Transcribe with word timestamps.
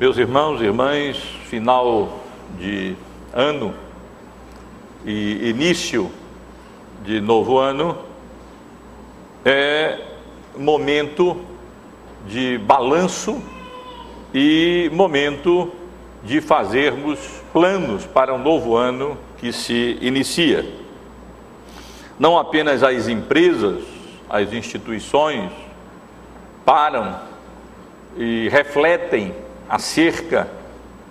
Meus 0.00 0.16
irmãos 0.16 0.60
e 0.60 0.64
irmãs, 0.64 1.16
final 1.46 2.20
de 2.56 2.94
ano 3.34 3.74
e 5.04 5.48
início 5.48 6.08
de 7.04 7.20
novo 7.20 7.58
ano 7.58 7.98
é 9.44 9.98
momento 10.56 11.40
de 12.28 12.58
balanço 12.58 13.42
e 14.32 14.88
momento 14.92 15.72
de 16.22 16.40
fazermos 16.40 17.18
planos 17.52 18.06
para 18.06 18.32
um 18.32 18.38
novo 18.38 18.76
ano 18.76 19.18
que 19.38 19.52
se 19.52 19.98
inicia. 20.00 20.64
Não 22.16 22.38
apenas 22.38 22.84
as 22.84 23.08
empresas, 23.08 23.82
as 24.30 24.52
instituições 24.52 25.50
param 26.64 27.18
e 28.16 28.48
refletem 28.48 29.34
acerca 29.68 30.48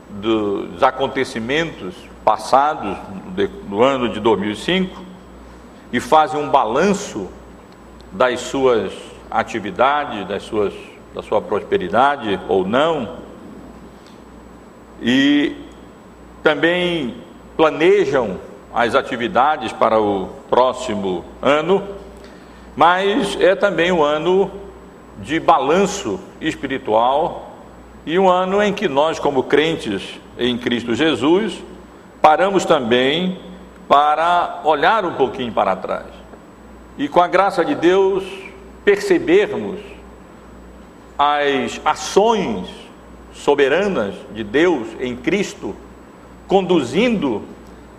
dos 0.09 0.81
acontecimentos 0.81 1.95
passados 2.23 2.97
no 3.70 3.81
ano 3.81 4.09
de 4.09 4.20
2005 4.20 5.02
e 5.91 5.99
fazem 5.99 6.39
um 6.39 6.49
balanço 6.49 7.30
das 8.11 8.41
suas 8.41 8.91
atividades, 9.30 10.27
das 10.27 10.43
suas, 10.43 10.73
da 11.13 11.21
sua 11.21 11.41
prosperidade 11.41 12.39
ou 12.47 12.66
não, 12.66 13.17
e 15.02 15.55
também 16.41 17.16
planejam 17.55 18.39
as 18.73 18.95
atividades 18.95 19.71
para 19.71 19.99
o 19.99 20.27
próximo 20.49 21.23
ano, 21.41 21.83
mas 22.75 23.39
é 23.39 23.55
também 23.55 23.91
um 23.91 24.03
ano 24.03 24.52
de 25.19 25.39
balanço 25.39 26.19
espiritual 26.39 27.47
e 28.08 28.17
um 28.17 28.30
ano 28.30 28.63
em 28.63 28.72
que 28.72 28.88
nós, 28.88 29.19
como 29.19 29.44
crentes 29.44 30.17
em 30.39 30.58
Cristo 30.58 30.95
Jesus, 30.95 31.61
paramos 32.22 32.63
também 32.63 33.38
para 33.86 34.61
olhar 34.63 35.03
um 35.03 35.16
pouquinho 35.16 35.52
para 35.52 35.75
trás. 35.75 36.05
E, 36.97 37.09
com 37.09 37.22
a 37.22 37.28
graça 37.28 37.66
de 37.66 37.75
Deus, 37.75 38.23
percebermos 38.85 39.81
as 41.19 41.81
ações 41.83 42.69
soberanas 43.33 44.16
de 44.33 44.41
Deus 44.41 44.88
em 45.02 45.13
Cristo, 45.13 45.75
conduzindo 46.47 47.44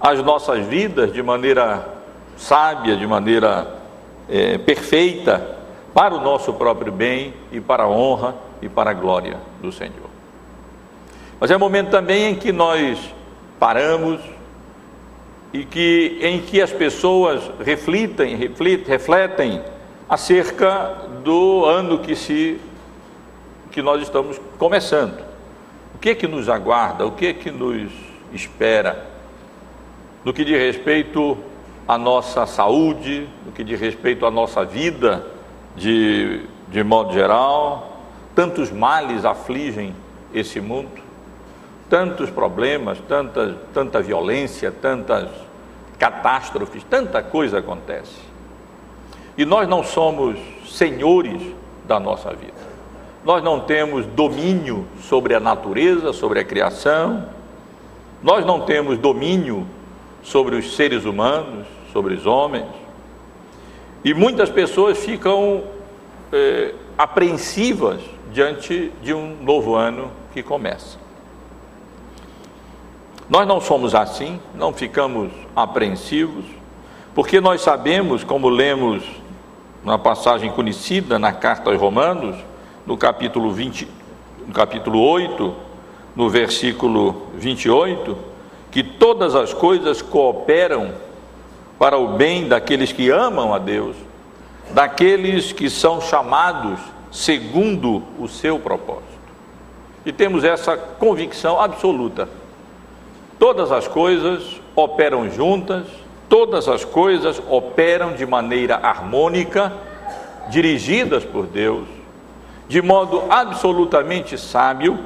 as 0.00 0.22
nossas 0.22 0.64
vidas 0.64 1.12
de 1.12 1.22
maneira 1.22 1.86
sábia, 2.34 2.96
de 2.96 3.06
maneira 3.06 3.78
é, 4.26 4.56
perfeita, 4.56 5.58
para 5.92 6.14
o 6.14 6.20
nosso 6.22 6.54
próprio 6.54 6.90
bem 6.90 7.34
e 7.52 7.60
para 7.60 7.82
a 7.82 7.88
honra 7.88 8.47
e 8.60 8.68
para 8.68 8.90
a 8.90 8.94
glória 8.94 9.38
do 9.60 9.70
Senhor. 9.70 10.08
Mas 11.40 11.50
é 11.50 11.56
um 11.56 11.60
momento 11.60 11.90
também 11.90 12.32
em 12.32 12.34
que 12.34 12.52
nós 12.52 12.98
paramos 13.58 14.20
e 15.52 15.64
que 15.64 16.18
em 16.20 16.40
que 16.40 16.60
as 16.60 16.72
pessoas 16.72 17.50
refletem, 17.60 18.36
refletem, 18.36 18.84
refletem 18.86 19.62
acerca 20.08 20.96
do 21.22 21.64
ano 21.64 21.98
que 21.98 22.14
se 22.14 22.60
que 23.70 23.82
nós 23.82 24.02
estamos 24.02 24.40
começando. 24.58 25.22
O 25.94 25.98
que 25.98 26.10
é 26.10 26.14
que 26.14 26.26
nos 26.26 26.48
aguarda? 26.48 27.06
O 27.06 27.12
que 27.12 27.26
é 27.26 27.32
que 27.32 27.50
nos 27.50 27.92
espera? 28.32 29.06
No 30.24 30.32
que 30.32 30.44
diz 30.44 30.58
respeito 30.58 31.36
à 31.86 31.96
nossa 31.96 32.46
saúde, 32.46 33.28
no 33.44 33.52
que 33.52 33.62
diz 33.62 33.80
respeito 33.80 34.26
à 34.26 34.30
nossa 34.30 34.64
vida 34.64 35.26
de, 35.76 36.42
de 36.68 36.82
modo 36.82 37.12
geral, 37.12 37.87
tantos 38.38 38.70
males 38.70 39.24
afligem 39.24 39.92
esse 40.32 40.60
mundo, 40.60 41.02
tantos 41.90 42.30
problemas, 42.30 42.96
tanta, 43.08 43.56
tanta 43.74 44.00
violência, 44.00 44.70
tantas 44.70 45.28
catástrofes, 45.98 46.84
tanta 46.88 47.20
coisa 47.20 47.58
acontece. 47.58 48.14
E 49.36 49.44
nós 49.44 49.66
não 49.66 49.82
somos 49.82 50.38
senhores 50.68 51.42
da 51.84 51.98
nossa 51.98 52.30
vida. 52.32 52.52
Nós 53.24 53.42
não 53.42 53.58
temos 53.58 54.06
domínio 54.06 54.86
sobre 55.02 55.34
a 55.34 55.40
natureza, 55.40 56.12
sobre 56.12 56.38
a 56.38 56.44
criação. 56.44 57.24
Nós 58.22 58.46
não 58.46 58.60
temos 58.60 58.98
domínio 58.98 59.66
sobre 60.22 60.54
os 60.54 60.76
seres 60.76 61.04
humanos, 61.04 61.66
sobre 61.92 62.14
os 62.14 62.24
homens. 62.24 62.68
E 64.04 64.14
muitas 64.14 64.48
pessoas 64.48 64.96
ficam 64.96 65.64
eh, 66.32 66.72
apreensivas 66.96 68.00
diante 68.38 68.92
de 69.02 69.12
um 69.12 69.34
novo 69.42 69.74
ano 69.74 70.12
que 70.32 70.44
começa. 70.44 70.96
Nós 73.28 73.48
não 73.48 73.60
somos 73.60 73.96
assim, 73.96 74.38
não 74.54 74.72
ficamos 74.72 75.32
apreensivos, 75.56 76.44
porque 77.16 77.40
nós 77.40 77.62
sabemos, 77.62 78.22
como 78.22 78.48
lemos 78.48 79.02
na 79.82 79.98
passagem 79.98 80.52
conhecida 80.52 81.18
na 81.18 81.32
carta 81.32 81.68
aos 81.68 81.80
Romanos, 81.80 82.36
no 82.86 82.96
capítulo 82.96 83.50
20, 83.50 83.88
no 84.46 84.54
capítulo 84.54 85.00
8, 85.00 85.56
no 86.14 86.30
versículo 86.30 87.26
28, 87.34 88.16
que 88.70 88.84
todas 88.84 89.34
as 89.34 89.52
coisas 89.52 90.00
cooperam 90.00 90.92
para 91.76 91.98
o 91.98 92.16
bem 92.16 92.46
daqueles 92.46 92.92
que 92.92 93.10
amam 93.10 93.52
a 93.52 93.58
Deus, 93.58 93.96
daqueles 94.70 95.50
que 95.50 95.68
são 95.68 96.00
chamados 96.00 96.78
segundo 97.10 98.02
o 98.18 98.28
seu 98.28 98.58
propósito. 98.58 99.18
E 100.04 100.12
temos 100.12 100.44
essa 100.44 100.76
convicção 100.76 101.60
absoluta. 101.60 102.28
Todas 103.38 103.70
as 103.70 103.86
coisas 103.86 104.60
operam 104.74 105.30
juntas, 105.30 105.86
todas 106.28 106.68
as 106.68 106.84
coisas 106.84 107.40
operam 107.48 108.14
de 108.14 108.26
maneira 108.26 108.76
harmônica, 108.76 109.72
dirigidas 110.48 111.24
por 111.24 111.46
Deus, 111.46 111.86
de 112.68 112.80
modo 112.82 113.24
absolutamente 113.30 114.36
sábio, 114.38 114.98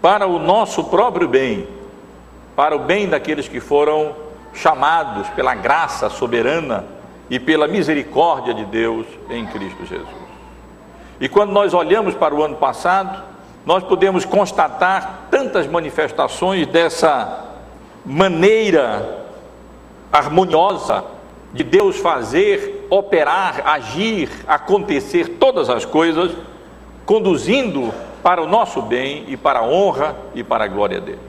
para 0.00 0.26
o 0.26 0.38
nosso 0.38 0.84
próprio 0.84 1.28
bem, 1.28 1.66
para 2.54 2.76
o 2.76 2.80
bem 2.80 3.08
daqueles 3.08 3.48
que 3.48 3.60
foram 3.60 4.14
chamados 4.54 5.28
pela 5.30 5.54
graça 5.54 6.08
soberana 6.08 6.84
e 7.30 7.38
pela 7.38 7.68
misericórdia 7.68 8.54
de 8.54 8.64
Deus 8.64 9.06
em 9.28 9.46
Cristo 9.46 9.84
Jesus. 9.84 10.17
E 11.20 11.28
quando 11.28 11.50
nós 11.50 11.74
olhamos 11.74 12.14
para 12.14 12.34
o 12.34 12.42
ano 12.42 12.56
passado, 12.56 13.22
nós 13.66 13.82
podemos 13.82 14.24
constatar 14.24 15.26
tantas 15.30 15.66
manifestações 15.66 16.66
dessa 16.66 17.46
maneira 18.04 19.26
harmoniosa 20.12 21.04
de 21.52 21.64
Deus 21.64 21.96
fazer, 21.96 22.86
operar, 22.90 23.62
agir, 23.66 24.30
acontecer 24.46 25.36
todas 25.40 25.68
as 25.68 25.84
coisas, 25.84 26.32
conduzindo 27.04 27.92
para 28.22 28.42
o 28.42 28.46
nosso 28.46 28.82
bem 28.82 29.24
e 29.28 29.36
para 29.36 29.60
a 29.60 29.64
honra 29.64 30.14
e 30.34 30.44
para 30.44 30.64
a 30.64 30.68
glória 30.68 31.00
dele. 31.00 31.20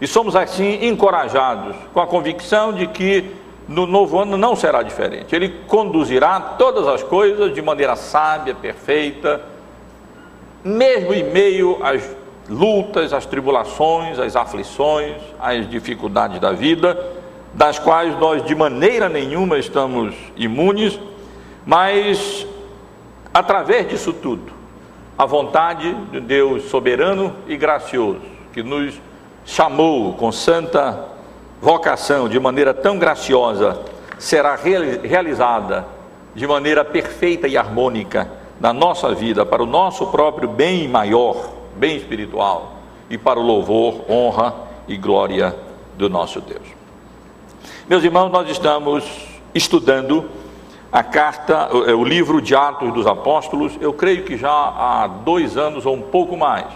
E 0.00 0.06
somos 0.06 0.34
assim 0.34 0.86
encorajados 0.86 1.76
com 1.92 2.00
a 2.00 2.06
convicção 2.06 2.72
de 2.72 2.86
que 2.86 3.30
no 3.68 3.86
novo 3.86 4.18
ano 4.18 4.36
não 4.36 4.54
será 4.54 4.82
diferente. 4.82 5.34
Ele 5.34 5.48
conduzirá 5.66 6.38
todas 6.40 6.86
as 6.86 7.02
coisas 7.02 7.54
de 7.54 7.62
maneira 7.62 7.96
sábia, 7.96 8.54
perfeita, 8.54 9.40
mesmo 10.62 11.12
em 11.12 11.24
meio 11.24 11.78
às 11.82 12.16
lutas, 12.48 13.12
às 13.12 13.26
tribulações, 13.26 14.18
às 14.18 14.36
aflições, 14.36 15.16
às 15.40 15.68
dificuldades 15.68 16.40
da 16.40 16.52
vida, 16.52 16.98
das 17.54 17.78
quais 17.78 18.18
nós 18.18 18.44
de 18.44 18.54
maneira 18.54 19.08
nenhuma 19.08 19.58
estamos 19.58 20.14
imunes, 20.36 20.98
mas 21.64 22.46
através 23.32 23.88
disso 23.88 24.12
tudo, 24.12 24.52
a 25.16 25.24
vontade 25.24 25.94
de 26.10 26.20
Deus 26.20 26.64
soberano 26.64 27.34
e 27.46 27.56
gracioso, 27.56 28.20
que 28.52 28.62
nos 28.62 29.00
chamou 29.44 30.14
com 30.14 30.32
santa 30.32 31.13
vocação 31.60 32.28
de 32.28 32.38
maneira 32.38 32.74
tão 32.74 32.98
graciosa 32.98 33.80
será 34.18 34.56
realizada 34.56 35.86
de 36.34 36.46
maneira 36.46 36.84
perfeita 36.84 37.46
e 37.46 37.56
harmônica 37.56 38.30
na 38.60 38.72
nossa 38.72 39.14
vida, 39.14 39.44
para 39.44 39.62
o 39.62 39.66
nosso 39.66 40.06
próprio 40.06 40.48
bem 40.48 40.88
maior, 40.88 41.50
bem 41.76 41.96
espiritual, 41.96 42.74
e 43.10 43.18
para 43.18 43.38
o 43.38 43.42
louvor, 43.42 44.04
honra 44.08 44.54
e 44.88 44.96
glória 44.96 45.54
do 45.96 46.08
nosso 46.08 46.40
Deus. 46.40 46.66
Meus 47.88 48.02
irmãos, 48.02 48.30
nós 48.30 48.48
estamos 48.48 49.04
estudando 49.54 50.24
a 50.90 51.02
carta, 51.02 51.74
o 51.74 52.04
livro 52.04 52.40
de 52.40 52.54
Atos 52.54 52.92
dos 52.92 53.06
Apóstolos, 53.06 53.72
eu 53.80 53.92
creio 53.92 54.24
que 54.24 54.36
já 54.36 54.50
há 54.50 55.08
dois 55.08 55.56
anos 55.56 55.84
ou 55.84 55.94
um 55.94 56.02
pouco 56.02 56.36
mais. 56.36 56.66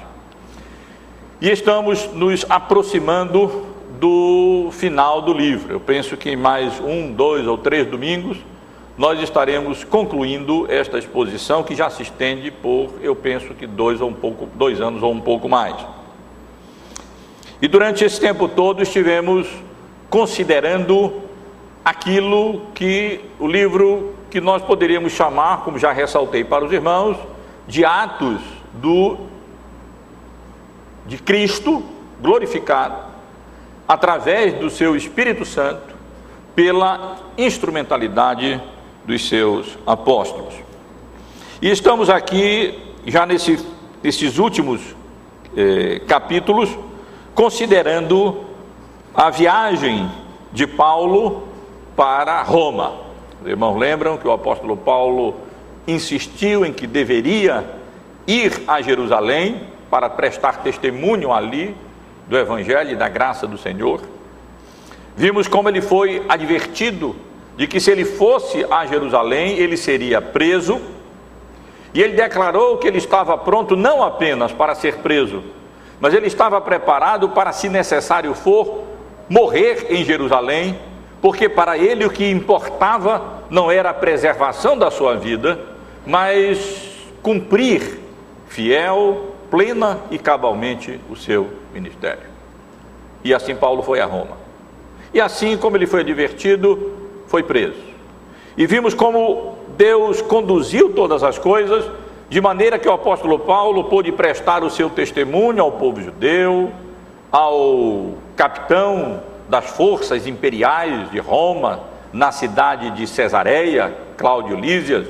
E 1.41 1.49
estamos 1.49 2.13
nos 2.13 2.45
aproximando 2.49 3.65
do 3.99 4.71
final 4.73 5.21
do 5.23 5.33
livro. 5.33 5.73
Eu 5.73 5.81
penso 5.81 6.17
que 6.17 6.31
em 6.31 6.37
mais 6.37 6.81
um, 6.81 7.13
dois 7.13 7.47
ou 7.47 7.59
três 7.59 7.87
domingos 7.87 8.39
nós 8.97 9.21
estaremos 9.21 9.85
concluindo 9.85 10.67
esta 10.69 10.99
exposição 10.99 11.63
que 11.63 11.75
já 11.75 11.89
se 11.89 12.03
estende 12.03 12.51
por, 12.51 12.91
eu 13.01 13.15
penso 13.15 13.55
que 13.55 13.67
dois, 13.67 14.01
ou 14.01 14.09
um 14.09 14.13
pouco, 14.13 14.47
dois 14.55 14.81
anos 14.81 15.03
ou 15.03 15.13
um 15.13 15.21
pouco 15.21 15.49
mais. 15.49 15.77
E 17.63 17.69
durante 17.69 18.05
esse 18.05 18.21
tempo 18.21 18.49
todo 18.49 18.83
estivemos 18.83 19.49
considerando 20.11 21.23
aquilo 21.85 22.63
que 22.75 23.21
o 23.39 23.47
livro 23.47 24.15
que 24.31 24.41
nós 24.41 24.63
poderíamos 24.63 25.13
chamar, 25.13 25.65
como 25.65 25.79
já 25.79 25.93
ressaltei 25.93 26.45
para 26.45 26.65
os 26.65 26.73
irmãos, 26.73 27.17
de 27.67 27.85
atos 27.85 28.41
do 28.75 29.17
de 31.07 31.17
Cristo 31.19 31.83
glorificado 32.21 33.08
através 33.89 34.55
do 34.55 34.69
seu 34.69 34.95
Espírito 34.95 35.47
Santo 35.47 35.97
pela 36.55 37.17
instrumentalidade 37.39 38.61
dos 39.07 39.27
seus 39.27 39.79
apóstolos. 39.87 40.53
E 41.63 41.71
estamos 41.71 42.11
aqui 42.11 42.79
já 43.07 43.25
nesse, 43.25 43.59
nesses 44.03 44.39
últimos 44.39 44.81
eh, 45.57 46.03
capítulos 46.07 46.69
considerando 47.35 48.45
a 49.15 49.31
viagem 49.31 50.11
de 50.53 50.67
Paulo 50.67 51.49
para 51.97 52.43
Roma. 52.43 52.93
Os 53.41 53.49
irmãos 53.49 53.79
lembram 53.79 54.19
que 54.19 54.29
o 54.29 54.33
apóstolo 54.33 54.77
Paulo 54.77 55.35
insistiu 55.87 56.67
em 56.67 56.73
que 56.73 56.87
deveria 56.87 57.65
ir 58.27 58.53
a 58.67 58.83
Jerusalém 58.83 59.63
para 59.89 60.11
prestar 60.11 60.63
testemunho 60.63 61.33
ali 61.33 61.75
do 62.29 62.37
Evangelho 62.37 62.91
e 62.91 62.97
da 62.97 63.09
graça 63.09 63.47
do 63.47 63.57
Senhor. 63.57 64.03
Vimos 65.17 65.49
como 65.49 65.69
ele 65.69 65.81
foi 65.81 66.23
advertido 66.29 67.17
de 67.57 67.67
que 67.67 67.81
se 67.81 67.91
ele 67.91 68.05
fosse 68.05 68.65
a 68.71 68.87
Jerusalém, 68.87 69.59
ele 69.59 69.77
seria 69.77 70.21
preso, 70.21 70.81
e 71.93 72.03
ele 72.03 72.15
declarou 72.15 72.79
que 72.79 72.87
ele 72.87 72.99
estava 72.99 73.37
pronto 73.37 73.75
não 73.75 74.03
apenas 74.03 74.53
para 74.53 74.75
ser 74.75 74.99
preso, 74.99 75.43
mas 76.01 76.15
ele 76.15 76.27
estava 76.27 76.61
preparado 76.61 77.31
para, 77.31 77.51
se 77.51 77.69
necessário 77.69 78.33
for, 78.35 78.85
morrer 79.29 79.87
em 79.91 80.05
Jerusalém 80.05 80.79
porque 81.21 81.49
para 81.49 81.77
ele 81.77 82.05
o 82.05 82.11
que 82.11 82.29
importava 82.31 83.43
não 83.51 83.71
era 83.71 83.91
a 83.91 83.95
preservação 83.95 84.79
da 84.79 84.91
sua 84.91 85.17
vida, 85.17 85.59
mas 86.07 86.91
cumprir 87.23 88.01
fiel, 88.47 89.35
plena 89.51 89.99
e 90.11 90.19
cabalmente 90.19 91.01
o 91.11 91.17
seu 91.17 91.51
ministério. 91.73 92.29
E 93.25 93.35
assim 93.35 93.55
Paulo 93.55 93.83
foi 93.83 94.01
a 94.01 94.07
Roma. 94.07 94.37
E 95.13 95.21
assim 95.21 95.57
como 95.57 95.77
ele 95.77 95.87
foi 95.87 96.01
advertido, 96.01 96.93
foi 97.27 97.43
preso. 97.43 97.89
E 98.57 98.67
vimos 98.67 98.95
como 98.95 99.57
Deus 99.77 100.21
conduziu 100.21 100.93
todas 100.93 101.23
as 101.23 101.39
coisas, 101.39 101.85
de 102.29 102.41
maneira 102.41 102.79
que 102.79 102.89
o 102.89 102.93
apóstolo 102.93 103.39
Paulo 103.39 103.85
pôde 103.85 104.13
prestar 104.13 104.63
o 104.63 104.71
seu 104.71 104.91
testemunho 104.91 105.63
ao 105.63 105.73
povo 105.73 106.01
judeu, 106.01 106.71
ao 107.31 108.15
capitão 108.37 109.23
das 109.49 109.67
forças 109.67 110.27
imperiais 110.27 111.11
de 111.11 111.19
Roma 111.19 111.81
na 112.13 112.33
cidade 112.33 112.91
de 112.91 113.07
Cesareia, 113.07 113.95
Cláudio 114.17 114.59
Lísias, 114.59 115.07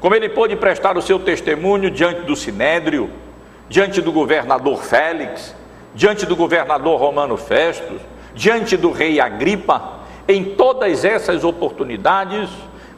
como 0.00 0.14
ele 0.14 0.28
pôde 0.28 0.54
prestar 0.56 0.96
o 0.96 1.02
seu 1.02 1.18
testemunho 1.18 1.90
diante 1.90 2.22
do 2.22 2.36
Sinédrio, 2.36 3.10
diante 3.68 4.00
do 4.00 4.12
governador 4.12 4.82
Félix, 4.82 5.54
diante 5.98 6.24
do 6.24 6.36
governador 6.36 6.96
Romano 7.00 7.36
Festus, 7.36 8.00
diante 8.32 8.76
do 8.76 8.92
rei 8.92 9.18
Agripa, 9.18 9.98
em 10.28 10.54
todas 10.54 11.04
essas 11.04 11.42
oportunidades, 11.42 12.48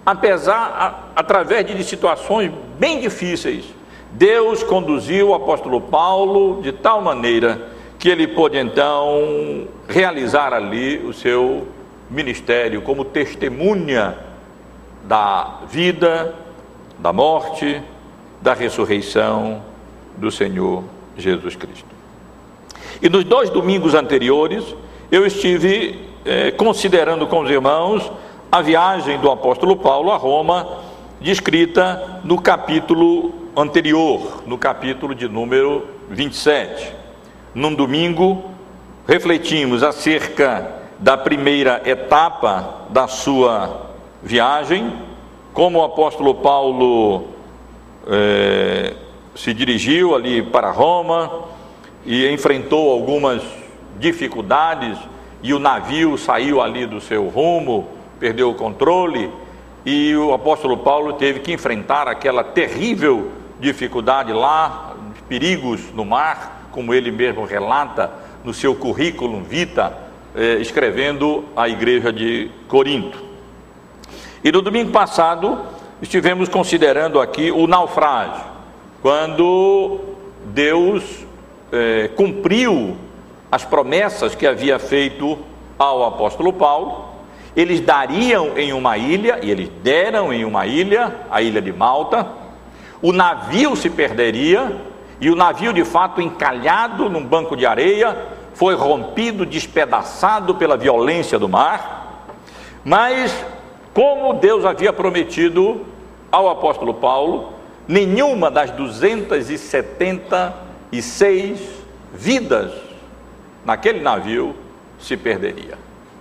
apesar 0.04 1.08
a, 1.16 1.20
através 1.20 1.64
de 1.64 1.82
situações 1.82 2.52
bem 2.78 3.00
difíceis, 3.00 3.64
Deus 4.12 4.62
conduziu 4.62 5.30
o 5.30 5.34
apóstolo 5.34 5.80
Paulo 5.80 6.60
de 6.60 6.72
tal 6.72 7.00
maneira 7.00 7.68
que 7.98 8.06
ele 8.06 8.28
pôde 8.28 8.58
então 8.58 9.66
realizar 9.88 10.52
ali 10.52 10.98
o 10.98 11.14
seu 11.14 11.68
ministério 12.10 12.82
como 12.82 13.02
testemunha 13.02 14.18
da 15.04 15.60
vida, 15.70 16.34
da 16.98 17.14
morte, 17.14 17.80
da 18.42 18.52
ressurreição 18.52 19.62
do 20.18 20.30
Senhor 20.30 20.84
Jesus 21.16 21.56
Cristo. 21.56 21.89
E 23.02 23.08
nos 23.08 23.24
dois 23.24 23.48
domingos 23.48 23.94
anteriores, 23.94 24.62
eu 25.10 25.26
estive 25.26 25.98
eh, 26.24 26.50
considerando 26.50 27.26
com 27.26 27.40
os 27.40 27.50
irmãos 27.50 28.12
a 28.52 28.60
viagem 28.60 29.18
do 29.18 29.30
apóstolo 29.30 29.76
Paulo 29.76 30.10
a 30.10 30.16
Roma, 30.16 30.68
descrita 31.20 32.20
no 32.24 32.40
capítulo 32.40 33.32
anterior, 33.56 34.42
no 34.46 34.58
capítulo 34.58 35.14
de 35.14 35.28
número 35.28 35.86
27 36.10 37.00
num 37.54 37.74
domingo, 37.74 38.44
refletimos 39.08 39.82
acerca 39.82 40.70
da 40.98 41.16
primeira 41.16 41.82
etapa 41.84 42.86
da 42.90 43.08
sua 43.08 43.90
viagem, 44.22 44.92
como 45.52 45.78
o 45.78 45.84
apóstolo 45.84 46.34
Paulo 46.34 47.24
eh, 48.06 48.94
se 49.34 49.52
dirigiu 49.54 50.14
ali 50.14 50.42
para 50.42 50.70
Roma 50.70 51.49
e 52.04 52.28
enfrentou 52.28 52.90
algumas 52.90 53.42
dificuldades, 53.98 54.98
e 55.42 55.52
o 55.54 55.58
navio 55.58 56.18
saiu 56.18 56.60
ali 56.60 56.86
do 56.86 57.00
seu 57.00 57.28
rumo, 57.28 57.88
perdeu 58.18 58.50
o 58.50 58.54
controle, 58.54 59.30
e 59.84 60.14
o 60.14 60.32
apóstolo 60.32 60.76
Paulo 60.78 61.14
teve 61.14 61.40
que 61.40 61.52
enfrentar 61.52 62.06
aquela 62.06 62.44
terrível 62.44 63.30
dificuldade 63.58 64.32
lá, 64.32 64.94
perigos 65.28 65.92
no 65.94 66.04
mar, 66.04 66.68
como 66.72 66.92
ele 66.92 67.10
mesmo 67.10 67.44
relata 67.44 68.10
no 68.44 68.52
seu 68.52 68.74
currículo 68.74 69.40
vita, 69.42 69.96
eh, 70.34 70.58
escrevendo 70.60 71.44
a 71.56 71.68
igreja 71.68 72.12
de 72.12 72.50
Corinto. 72.68 73.22
E 74.42 74.50
no 74.50 74.62
domingo 74.62 74.90
passado 74.90 75.60
estivemos 76.00 76.48
considerando 76.48 77.20
aqui 77.20 77.50
o 77.50 77.66
naufrágio, 77.66 78.44
quando 79.02 80.00
Deus 80.46 81.19
eh, 81.72 82.10
cumpriu 82.16 82.96
as 83.50 83.64
promessas 83.64 84.34
que 84.34 84.46
havia 84.46 84.78
feito 84.78 85.38
ao 85.78 86.04
apóstolo 86.04 86.52
Paulo. 86.52 87.10
Eles 87.56 87.80
dariam 87.80 88.56
em 88.56 88.72
uma 88.72 88.96
ilha, 88.96 89.40
e 89.42 89.50
eles 89.50 89.68
deram 89.82 90.32
em 90.32 90.44
uma 90.44 90.66
ilha, 90.66 91.16
a 91.30 91.42
ilha 91.42 91.60
de 91.60 91.72
Malta. 91.72 92.26
O 93.02 93.12
navio 93.12 93.74
se 93.74 93.90
perderia, 93.90 94.76
e 95.20 95.30
o 95.30 95.36
navio, 95.36 95.72
de 95.72 95.84
fato, 95.84 96.20
encalhado 96.20 97.08
num 97.08 97.24
banco 97.24 97.56
de 97.56 97.66
areia, 97.66 98.16
foi 98.54 98.74
rompido, 98.74 99.44
despedaçado 99.46 100.54
pela 100.54 100.76
violência 100.76 101.38
do 101.38 101.48
mar. 101.48 102.26
Mas, 102.84 103.34
como 103.92 104.34
Deus 104.34 104.64
havia 104.64 104.92
prometido 104.92 105.86
ao 106.30 106.48
apóstolo 106.48 106.94
Paulo, 106.94 107.52
nenhuma 107.88 108.50
das 108.50 108.70
276 110.90 111.60
vidas 112.12 112.72
naquele 113.64 114.00
navio 114.00 114.54
se 114.98 115.16
perderia. 115.16 115.78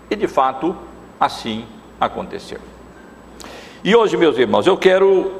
E 0.10 0.16
de 0.16 0.28
fato, 0.28 0.76
assim 1.20 1.66
aconteceu. 2.00 2.60
E 3.84 3.96
hoje, 3.96 4.16
meus 4.18 4.38
irmãos, 4.38 4.68
eu 4.68 4.78
quero 4.78 5.32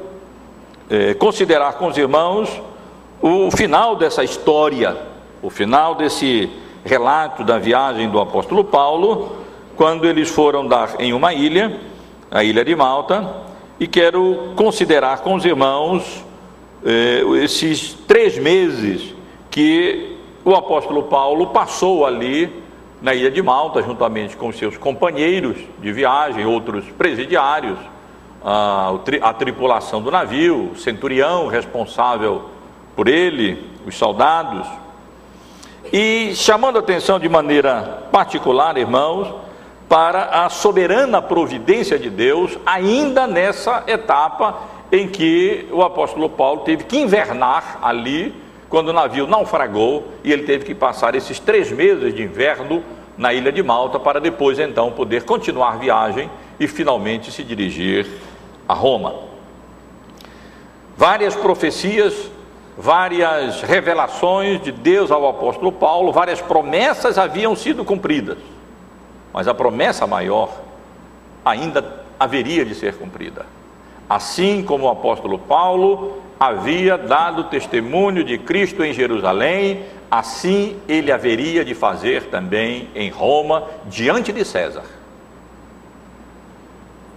eh, 0.88 1.14
considerar 1.14 1.74
com 1.74 1.86
os 1.86 1.96
irmãos 1.96 2.60
o 3.22 3.50
final 3.50 3.96
dessa 3.96 4.24
história, 4.24 4.96
o 5.42 5.50
final 5.50 5.94
desse 5.94 6.50
relato 6.84 7.44
da 7.44 7.58
viagem 7.58 8.08
do 8.08 8.18
apóstolo 8.18 8.64
Paulo, 8.64 9.36
quando 9.76 10.06
eles 10.06 10.28
foram 10.28 10.66
dar 10.66 10.96
em 10.98 11.12
uma 11.12 11.32
ilha, 11.34 11.78
a 12.30 12.42
ilha 12.42 12.64
de 12.64 12.74
Malta, 12.74 13.30
e 13.78 13.86
quero 13.86 14.52
considerar 14.56 15.20
com 15.20 15.34
os 15.34 15.44
irmãos 15.44 16.24
eh, 16.84 17.22
esses 17.42 17.94
três 18.06 18.38
meses 18.38 19.14
que 19.50 20.16
o 20.44 20.54
apóstolo 20.54 21.04
Paulo 21.04 21.48
passou 21.48 22.06
ali 22.06 22.62
na 23.02 23.14
ilha 23.14 23.30
de 23.30 23.42
Malta, 23.42 23.82
juntamente 23.82 24.36
com 24.36 24.52
seus 24.52 24.76
companheiros 24.76 25.56
de 25.78 25.92
viagem, 25.92 26.46
outros 26.46 26.84
presidiários, 26.98 27.78
a, 28.44 28.92
a 29.22 29.32
tripulação 29.34 30.02
do 30.02 30.10
navio, 30.10 30.70
o 30.72 30.76
centurião 30.76 31.46
responsável 31.46 32.42
por 32.94 33.08
ele, 33.08 33.66
os 33.86 33.96
soldados, 33.96 34.66
e 35.92 36.32
chamando 36.34 36.78
atenção 36.78 37.18
de 37.18 37.28
maneira 37.28 38.06
particular, 38.12 38.76
irmãos, 38.76 39.34
para 39.88 40.44
a 40.44 40.48
soberana 40.48 41.20
providência 41.20 41.98
de 41.98 42.08
Deus, 42.08 42.56
ainda 42.64 43.26
nessa 43.26 43.82
etapa 43.86 44.58
em 44.92 45.08
que 45.08 45.66
o 45.72 45.82
apóstolo 45.82 46.28
Paulo 46.28 46.60
teve 46.60 46.84
que 46.84 46.98
invernar 46.98 47.78
ali, 47.82 48.34
quando 48.70 48.88
o 48.88 48.92
navio 48.92 49.26
naufragou, 49.26 50.12
e 50.22 50.32
ele 50.32 50.44
teve 50.44 50.64
que 50.64 50.74
passar 50.76 51.16
esses 51.16 51.40
três 51.40 51.72
meses 51.72 52.14
de 52.14 52.22
inverno 52.22 52.84
na 53.18 53.34
ilha 53.34 53.50
de 53.50 53.62
Malta, 53.64 53.98
para 53.98 54.20
depois 54.20 54.60
então 54.60 54.92
poder 54.92 55.24
continuar 55.24 55.78
viagem 55.78 56.30
e 56.58 56.68
finalmente 56.68 57.32
se 57.32 57.42
dirigir 57.42 58.06
a 58.68 58.72
Roma. 58.72 59.14
Várias 60.96 61.34
profecias, 61.34 62.30
várias 62.78 63.60
revelações 63.62 64.62
de 64.62 64.70
Deus 64.70 65.10
ao 65.10 65.28
apóstolo 65.28 65.72
Paulo, 65.72 66.12
várias 66.12 66.40
promessas 66.40 67.18
haviam 67.18 67.56
sido 67.56 67.84
cumpridas, 67.84 68.38
mas 69.32 69.48
a 69.48 69.54
promessa 69.54 70.06
maior 70.06 70.48
ainda 71.44 72.04
haveria 72.20 72.64
de 72.64 72.76
ser 72.76 72.96
cumprida. 72.96 73.46
Assim 74.08 74.62
como 74.62 74.86
o 74.86 74.90
apóstolo 74.90 75.38
Paulo 75.38 76.29
havia 76.40 76.96
dado 76.96 77.44
testemunho 77.44 78.24
de 78.24 78.38
Cristo 78.38 78.82
em 78.82 78.94
Jerusalém, 78.94 79.84
assim 80.10 80.80
ele 80.88 81.12
haveria 81.12 81.62
de 81.62 81.74
fazer 81.74 82.30
também 82.30 82.88
em 82.94 83.10
Roma, 83.10 83.64
diante 83.84 84.32
de 84.32 84.42
César. 84.42 84.84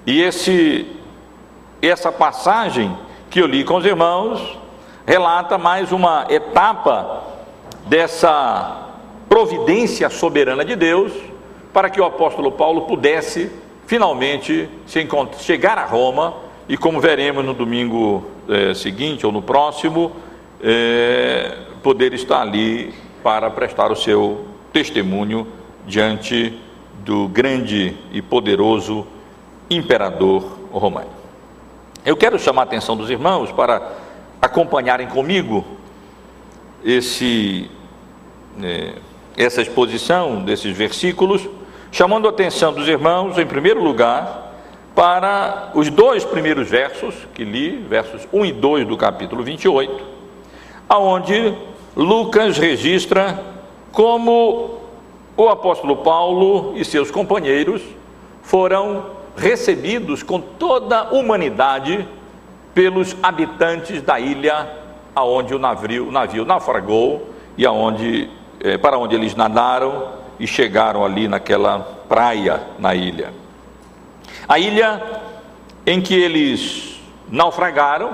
E 0.05 0.21
esse, 0.21 0.85
essa 1.81 2.11
passagem 2.11 2.97
que 3.29 3.39
eu 3.39 3.47
li 3.47 3.63
com 3.63 3.77
os 3.77 3.85
irmãos 3.85 4.59
relata 5.07 5.57
mais 5.57 5.93
uma 5.93 6.27
etapa 6.29 7.23
dessa 7.87 8.89
providência 9.29 10.09
soberana 10.09 10.65
de 10.65 10.75
Deus 10.75 11.13
para 11.71 11.89
que 11.89 12.01
o 12.01 12.05
apóstolo 12.05 12.51
Paulo 12.51 12.81
pudesse 12.81 13.49
finalmente 13.87 14.69
chegar 15.39 15.77
a 15.77 15.85
Roma 15.85 16.33
e, 16.67 16.75
como 16.75 16.99
veremos 16.99 17.45
no 17.45 17.53
domingo 17.53 18.32
é, 18.49 18.73
seguinte 18.73 19.25
ou 19.25 19.31
no 19.31 19.41
próximo, 19.41 20.11
é, 20.61 21.57
poder 21.81 22.13
estar 22.13 22.41
ali 22.41 22.93
para 23.21 23.49
prestar 23.49 23.91
o 23.91 23.95
seu 23.95 24.45
testemunho 24.71 25.47
diante 25.85 26.59
do 27.03 27.27
grande 27.27 27.95
e 28.11 28.21
poderoso 28.21 29.05
imperador 29.69 30.59
romano. 30.71 31.09
Eu 32.05 32.17
quero 32.17 32.37
chamar 32.37 32.63
a 32.63 32.65
atenção 32.65 32.97
dos 32.97 33.09
irmãos 33.09 33.51
para 33.51 33.93
acompanharem 34.41 35.07
comigo 35.07 35.65
esse, 36.83 37.69
é, 38.61 38.95
essa 39.37 39.61
exposição 39.61 40.43
desses 40.43 40.75
versículos, 40.75 41.47
chamando 41.91 42.27
a 42.27 42.31
atenção 42.31 42.73
dos 42.73 42.87
irmãos, 42.87 43.37
em 43.37 43.45
primeiro 43.45 43.81
lugar, 43.81 44.42
para 44.95 45.71
os 45.73 45.89
dois 45.89 46.23
primeiros 46.23 46.69
versos 46.69 47.15
que 47.33 47.43
li, 47.43 47.77
versos 47.77 48.27
1 48.31 48.45
e 48.45 48.51
2 48.51 48.87
do 48.87 48.95
capítulo 48.95 49.43
28, 49.43 50.03
aonde 50.87 51.55
Lucas 51.95 52.57
registra 52.57 53.39
como 53.91 54.79
o 55.35 55.49
apóstolo 55.49 55.97
Paulo 55.97 56.73
e 56.75 56.85
seus 56.85 57.09
companheiros 57.09 57.81
foram 58.43 59.05
recebidos 59.35 60.21
com 60.21 60.39
toda 60.39 60.99
a 60.99 61.11
humanidade 61.11 62.07
pelos 62.73 63.15
habitantes 63.21 64.01
da 64.01 64.19
ilha 64.19 64.67
aonde 65.15 65.53
o 65.53 65.59
navio, 65.59 66.07
o 66.07 66.11
navio 66.11 66.45
naufragou 66.45 67.29
e 67.57 67.65
aonde, 67.65 68.29
é, 68.59 68.77
para 68.77 68.97
onde 68.97 69.15
eles 69.15 69.35
nadaram 69.35 70.07
e 70.39 70.47
chegaram 70.47 71.05
ali 71.05 71.27
naquela 71.27 71.79
praia 72.07 72.61
na 72.79 72.95
ilha. 72.95 73.42
A 74.47 74.59
ilha 74.59 75.01
em 75.85 76.01
que 76.01 76.13
eles 76.13 77.01
naufragaram 77.29 78.11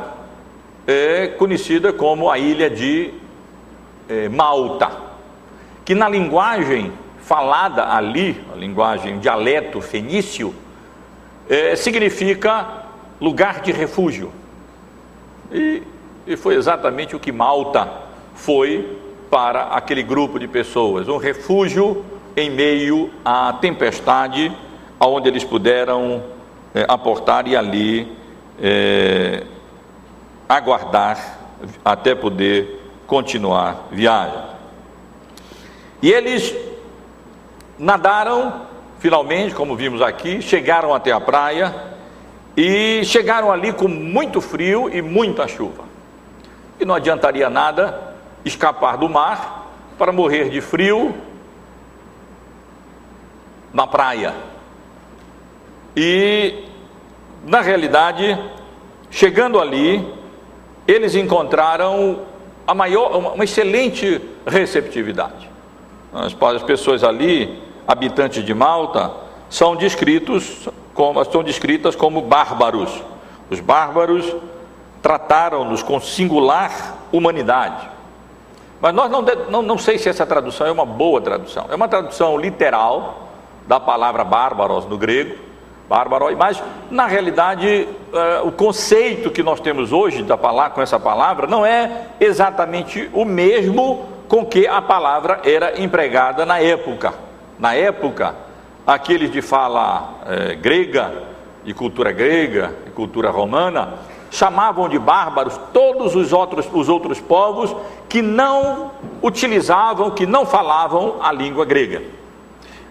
é 0.85 1.27
conhecida 1.27 1.91
como 1.91 2.29
a 2.29 2.37
ilha 2.37 2.69
de 2.69 3.13
é, 4.07 4.29
Malta, 4.29 4.91
que 5.83 5.95
na 5.95 6.07
linguagem 6.07 6.91
falada 7.21 7.93
ali, 7.93 8.43
a 8.51 8.55
linguagem 8.55 9.19
dialeto 9.19 9.81
fenício, 9.81 10.53
é, 11.49 11.75
significa 11.75 12.85
lugar 13.19 13.61
de 13.61 13.71
refúgio. 13.71 14.31
E, 15.51 15.83
e 16.25 16.37
foi 16.37 16.55
exatamente 16.55 17.15
o 17.15 17.19
que 17.19 17.31
Malta 17.31 17.87
foi 18.33 18.97
para 19.29 19.63
aquele 19.63 20.01
grupo 20.01 20.39
de 20.39 20.47
pessoas, 20.47 21.07
um 21.07 21.17
refúgio 21.17 22.03
em 22.35 22.49
meio 22.49 23.11
à 23.23 23.53
tempestade, 23.53 24.55
aonde 24.99 25.29
eles 25.29 25.43
puderam 25.43 26.21
é, 26.73 26.85
aportar 26.87 27.47
e 27.47 27.55
ali 27.55 28.15
é, 28.61 29.43
aguardar 30.47 31.39
até 31.83 32.13
poder 32.13 32.79
continuar 33.07 33.87
viagem. 33.91 34.41
E 36.01 36.11
eles 36.11 36.55
nadaram, 37.77 38.61
finalmente, 38.99 39.55
como 39.55 39.75
vimos 39.75 40.01
aqui, 40.01 40.41
chegaram 40.41 40.93
até 40.93 41.11
a 41.11 41.19
praia 41.19 41.73
e 42.55 43.03
chegaram 43.05 43.51
ali 43.51 43.71
com 43.73 43.87
muito 43.87 44.41
frio 44.41 44.89
e 44.93 45.01
muita 45.01 45.47
chuva. 45.47 45.83
E 46.79 46.85
não 46.85 46.95
adiantaria 46.95 47.49
nada 47.49 48.15
escapar 48.45 48.97
do 48.97 49.09
mar 49.09 49.67
para 49.97 50.11
morrer 50.11 50.49
de 50.49 50.61
frio 50.61 51.13
na 53.73 53.85
praia. 53.85 54.33
E, 55.95 56.65
na 57.45 57.61
realidade, 57.61 58.37
chegando 59.09 59.59
ali, 59.59 60.05
eles 60.87 61.15
encontraram 61.15 62.21
a 62.65 62.73
maior, 62.73 63.33
uma 63.33 63.43
excelente 63.43 64.21
receptividade. 64.45 65.49
As, 66.13 66.35
as 66.55 66.63
pessoas 66.63 67.03
ali, 67.03 67.61
habitantes 67.87 68.43
de 68.43 68.53
Malta, 68.53 69.11
são 69.49 69.75
descritos 69.75 70.69
como, 70.93 71.23
são 71.25 71.43
descritas 71.43 71.95
como 71.95 72.21
bárbaros. 72.21 73.03
Os 73.49 73.59
bárbaros 73.59 74.35
trataram-nos 75.01 75.81
com 75.81 75.99
singular 75.99 76.97
humanidade. 77.11 77.89
Mas 78.81 78.93
nós 78.93 79.09
não, 79.09 79.21
não, 79.49 79.61
não 79.61 79.77
sei 79.77 79.97
se 79.97 80.07
essa 80.07 80.25
tradução 80.25 80.67
é 80.67 80.71
uma 80.71 80.85
boa 80.85 81.19
tradução. 81.21 81.65
É 81.69 81.75
uma 81.75 81.87
tradução 81.87 82.37
literal 82.37 83.29
da 83.67 83.79
palavra 83.79 84.23
bárbaros 84.23 84.85
no 84.85 84.97
grego, 84.97 85.35
bárbaro, 85.89 86.25
mas 86.37 86.63
na 86.91 87.07
realidade 87.07 87.87
uh, 88.13 88.47
o 88.47 88.51
conceito 88.51 89.31
que 89.31 89.41
nós 89.41 89.59
temos 89.59 89.91
hoje 89.91 90.21
da 90.21 90.37
palavra, 90.37 90.69
com 90.75 90.81
essa 90.83 90.99
palavra 90.99 91.47
não 91.47 91.65
é 91.65 92.09
exatamente 92.19 93.09
o 93.11 93.25
mesmo 93.25 94.05
com 94.27 94.45
que 94.45 94.67
a 94.67 94.79
palavra 94.79 95.41
era 95.43 95.81
empregada 95.81 96.45
na 96.45 96.59
época. 96.59 97.15
Na 97.57 97.73
época, 97.73 98.35
aqueles 98.85 99.31
de 99.31 99.41
fala 99.41 100.13
eh, 100.27 100.55
grega, 100.55 101.11
de 101.65 101.73
cultura 101.73 102.11
grega, 102.11 102.73
de 102.85 102.91
cultura 102.91 103.31
romana, 103.31 103.95
chamavam 104.31 104.87
de 104.87 104.99
bárbaros 104.99 105.59
todos 105.73 106.15
os 106.15 106.31
outros, 106.31 106.69
os 106.71 106.87
outros 106.87 107.19
povos 107.19 107.75
que 108.07 108.21
não 108.21 108.91
utilizavam, 109.21 110.11
que 110.11 110.27
não 110.27 110.45
falavam 110.45 111.15
a 111.21 111.31
língua 111.31 111.65
grega. 111.65 112.03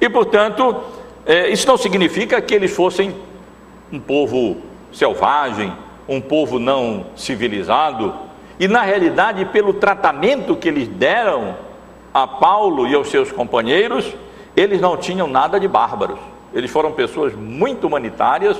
E 0.00 0.08
portanto, 0.08 0.76
é, 1.28 1.50
isso 1.50 1.68
não 1.68 1.76
significa 1.76 2.40
que 2.40 2.54
eles 2.54 2.74
fossem 2.74 3.14
um 3.92 4.00
povo 4.00 4.62
selvagem, 4.90 5.70
um 6.08 6.22
povo 6.22 6.58
não 6.58 7.08
civilizado, 7.14 8.14
e 8.58 8.66
na 8.66 8.80
realidade, 8.80 9.44
pelo 9.44 9.74
tratamento 9.74 10.56
que 10.56 10.66
eles 10.68 10.88
deram 10.88 11.54
a 12.14 12.26
Paulo 12.26 12.88
e 12.88 12.94
aos 12.94 13.10
seus 13.10 13.30
companheiros, 13.30 14.10
eles 14.56 14.80
não 14.80 14.96
tinham 14.96 15.28
nada 15.28 15.60
de 15.60 15.68
bárbaros. 15.68 16.18
Eles 16.54 16.70
foram 16.70 16.92
pessoas 16.92 17.34
muito 17.34 17.86
humanitárias, 17.86 18.56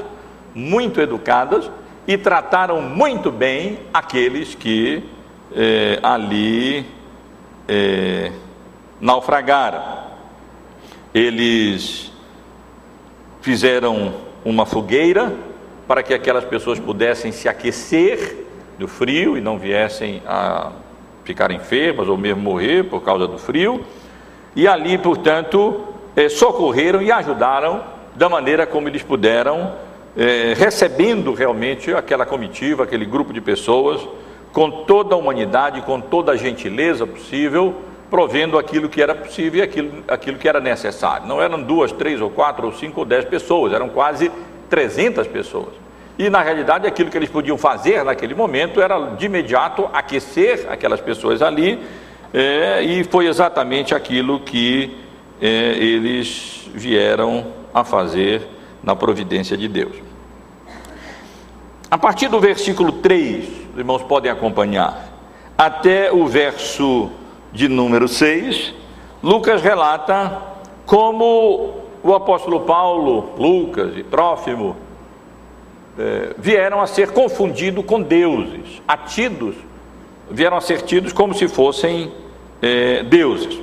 muito 0.55 1.01
educadas 1.01 1.71
e 2.07 2.19
trataram 2.19 2.83
muito 2.83 3.33
bem 3.33 3.79
aqueles 3.95 4.55
que 4.55 5.03
é, 5.57 5.99
ali 6.03 6.85
é, 7.67 8.31
naufragaram. 9.01 9.83
Eles 11.15 12.13
fizeram 13.41 14.15
uma 14.45 14.67
fogueira 14.67 15.33
para 15.87 16.03
que 16.03 16.13
aquelas 16.13 16.45
pessoas 16.45 16.79
pudessem 16.79 17.33
se 17.33 17.49
aquecer 17.49 18.45
do 18.79 18.87
frio 18.87 19.37
e 19.37 19.41
não 19.41 19.59
viessem 19.59 20.23
a 20.27 20.73
ficar 21.25 21.51
enfermas 21.51 22.09
ou 22.09 22.17
mesmo 22.17 22.41
morrer 22.41 22.85
por 22.85 23.03
causa 23.03 23.27
do 23.27 23.39
frio. 23.39 23.85
E 24.55 24.67
ali, 24.67 24.97
portanto, 24.97 25.85
eh, 26.17 26.29
socorreram 26.29 27.03
e 27.03 27.11
ajudaram 27.11 27.83
da 28.15 28.29
maneira 28.29 28.67
como 28.67 28.89
eles 28.89 29.03
puderam, 29.03 29.73
eh, 30.17 30.55
recebendo 30.57 31.33
realmente 31.33 31.93
aquela 31.93 32.27
comitiva, 32.27 32.85
aquele 32.85 33.05
grupo 33.05 33.33
de 33.33 33.41
pessoas, 33.41 34.01
com 34.53 34.71
toda 34.85 35.15
a 35.15 35.19
humanidade, 35.19 35.83
com 35.83 36.01
toda 36.01 36.33
a 36.33 36.37
gentileza 36.37 37.07
possível, 37.07 37.75
provendo 38.11 38.59
aquilo 38.59 38.89
que 38.89 39.03
era 39.03 39.15
possível 39.15 39.61
e 39.61 39.63
aquilo, 39.63 40.05
aquilo 40.09 40.39
que 40.39 40.49
era 40.49 40.61
necessário. 40.61 41.27
Não 41.27 41.41
eram 41.41 41.63
duas, 41.63 41.93
três 41.93 42.21
ou 42.21 42.31
quatro 42.31 42.67
ou 42.67 42.73
cinco 42.73 43.01
ou 43.01 43.07
dez 43.07 43.25
pessoas, 43.25 43.73
eram 43.73 43.89
quase 43.89 44.31
300 44.71 45.27
pessoas. 45.27 45.75
E 46.19 46.29
na 46.29 46.43
realidade 46.43 46.87
aquilo 46.87 47.11
que 47.11 47.17
eles 47.17 47.31
podiam 47.31 47.57
fazer 47.57 48.05
naquele 48.05 48.35
momento 48.35 48.81
era 48.81 48.99
de 49.11 49.27
imediato 49.27 49.89
aquecer 49.93 50.67
aquelas 50.69 51.01
pessoas 51.01 51.43
ali, 51.43 51.79
é, 52.33 52.83
e 52.83 53.05
foi 53.05 53.27
exatamente 53.27 53.95
aquilo 53.95 54.41
que 54.41 54.97
é, 55.41 55.47
eles 55.79 56.69
vieram 56.75 57.47
a 57.73 57.85
fazer 57.85 58.47
na 58.83 58.97
providência 58.97 59.57
de 59.57 59.69
Deus. 59.69 59.97
a 61.91 61.97
partir 61.97 62.29
do 62.29 62.39
versículo 62.39 62.93
3, 62.93 63.45
os 63.73 63.79
irmãos 63.79 64.03
podem 64.03 64.31
acompanhar, 64.31 65.09
até 65.57 66.13
o 66.13 66.27
verso 66.27 67.11
de 67.53 67.69
número 67.69 68.09
6, 68.09 68.75
Lucas 69.23 69.63
relata 69.63 70.43
como 70.87 71.75
o 72.03 72.15
apóstolo 72.15 72.61
Paulo, 72.61 73.31
Lucas 73.37 73.97
e 73.97 74.03
Trófimo 74.03 74.77
eh, 75.99 76.35
vieram 76.39 76.81
a 76.81 76.87
ser 76.87 77.11
confundidos 77.11 77.85
com 77.85 78.01
deuses, 78.01 78.81
atidos, 78.87 79.57
vieram 80.31 80.57
a 80.57 80.61
ser 80.61 80.83
tidos 80.83 81.13
como 81.13 81.35
se 81.35 81.49
fossem 81.49 82.13
eh, 82.63 83.03
deuses. 83.03 83.61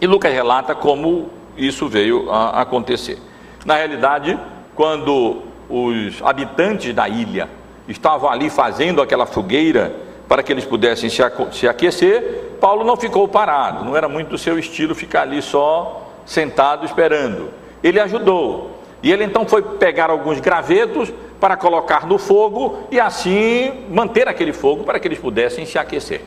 E 0.00 0.06
Lucas 0.06 0.32
relata 0.32 0.74
como 0.74 1.28
isso 1.56 1.88
veio 1.88 2.30
a 2.30 2.62
acontecer. 2.62 3.18
Na 3.64 3.76
realidade, 3.76 4.38
quando 4.74 5.42
os 5.68 6.22
habitantes 6.22 6.94
da 6.94 7.08
ilha 7.08 7.48
estavam 7.88 8.30
ali 8.30 8.50
fazendo 8.50 9.02
aquela 9.02 9.26
fogueira 9.26 9.94
para 10.28 10.42
que 10.42 10.52
eles 10.52 10.64
pudessem 10.64 11.08
se 11.10 11.68
aquecer, 11.68 12.45
Paulo 12.60 12.84
não 12.84 12.96
ficou 12.96 13.26
parado, 13.28 13.84
não 13.84 13.96
era 13.96 14.08
muito 14.08 14.34
o 14.34 14.38
seu 14.38 14.58
estilo 14.58 14.94
ficar 14.94 15.22
ali 15.22 15.40
só 15.42 16.10
sentado 16.24 16.84
esperando. 16.84 17.50
Ele 17.82 18.00
ajudou. 18.00 18.80
E 19.02 19.12
ele 19.12 19.24
então 19.24 19.46
foi 19.46 19.62
pegar 19.62 20.10
alguns 20.10 20.40
gravetos 20.40 21.12
para 21.38 21.56
colocar 21.56 22.06
no 22.06 22.18
fogo 22.18 22.86
e 22.90 22.98
assim 22.98 23.84
manter 23.90 24.26
aquele 24.26 24.52
fogo 24.52 24.84
para 24.84 24.98
que 24.98 25.06
eles 25.06 25.18
pudessem 25.18 25.64
se 25.66 25.78
aquecer. 25.78 26.22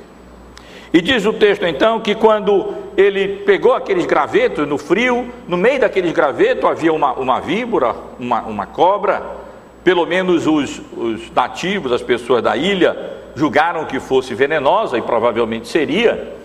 E 0.94 1.02
diz 1.02 1.26
o 1.26 1.34
texto 1.34 1.66
então 1.66 2.00
que 2.00 2.16
quando 2.16 2.74
ele 2.98 3.44
pegou 3.44 3.74
aqueles 3.74 4.06
gravetos 4.06 4.68
no 4.68 4.78
frio, 4.78 5.28
no 5.48 5.56
meio 5.56 5.80
daqueles 5.80 6.12
gravetos 6.12 6.66
havia 6.66 6.92
uma, 6.92 7.14
uma 7.14 7.40
víbora, 7.40 7.96
uma, 8.20 8.42
uma 8.42 8.66
cobra, 8.66 9.22
pelo 9.84 10.06
menos 10.06 10.48
os, 10.48 10.82
os 10.96 11.32
nativos, 11.32 11.92
as 11.92 12.02
pessoas 12.02 12.42
da 12.42 12.58
ilha, 12.58 13.19
julgaram 13.39 13.86
que 13.86 14.01
fosse 14.01 14.36
venenosa 14.36 14.98
e 14.98 15.01
provavelmente 15.01 15.69
seria. 15.69 16.36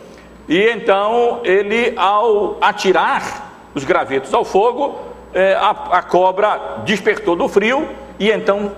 E 0.49 0.69
então 0.69 1.41
ele, 1.43 1.93
ao 1.97 2.57
atirar 2.61 3.51
os 3.75 3.83
gravetos 3.83 4.33
ao 4.33 4.45
fogo, 4.45 4.95
eh, 5.35 5.55
a, 5.55 5.71
a 5.71 6.03
cobra 6.03 6.83
despertou 6.85 7.35
do 7.35 7.49
frio 7.49 7.89
e 8.21 8.31
então 8.31 8.71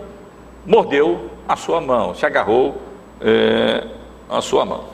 mordeu 0.64 1.30
a 1.46 1.56
sua 1.56 1.78
mão, 1.80 2.14
se 2.14 2.24
agarrou 2.24 2.76
eh, 3.20 3.84
a 4.30 4.40
sua 4.40 4.64
mão. 4.64 4.84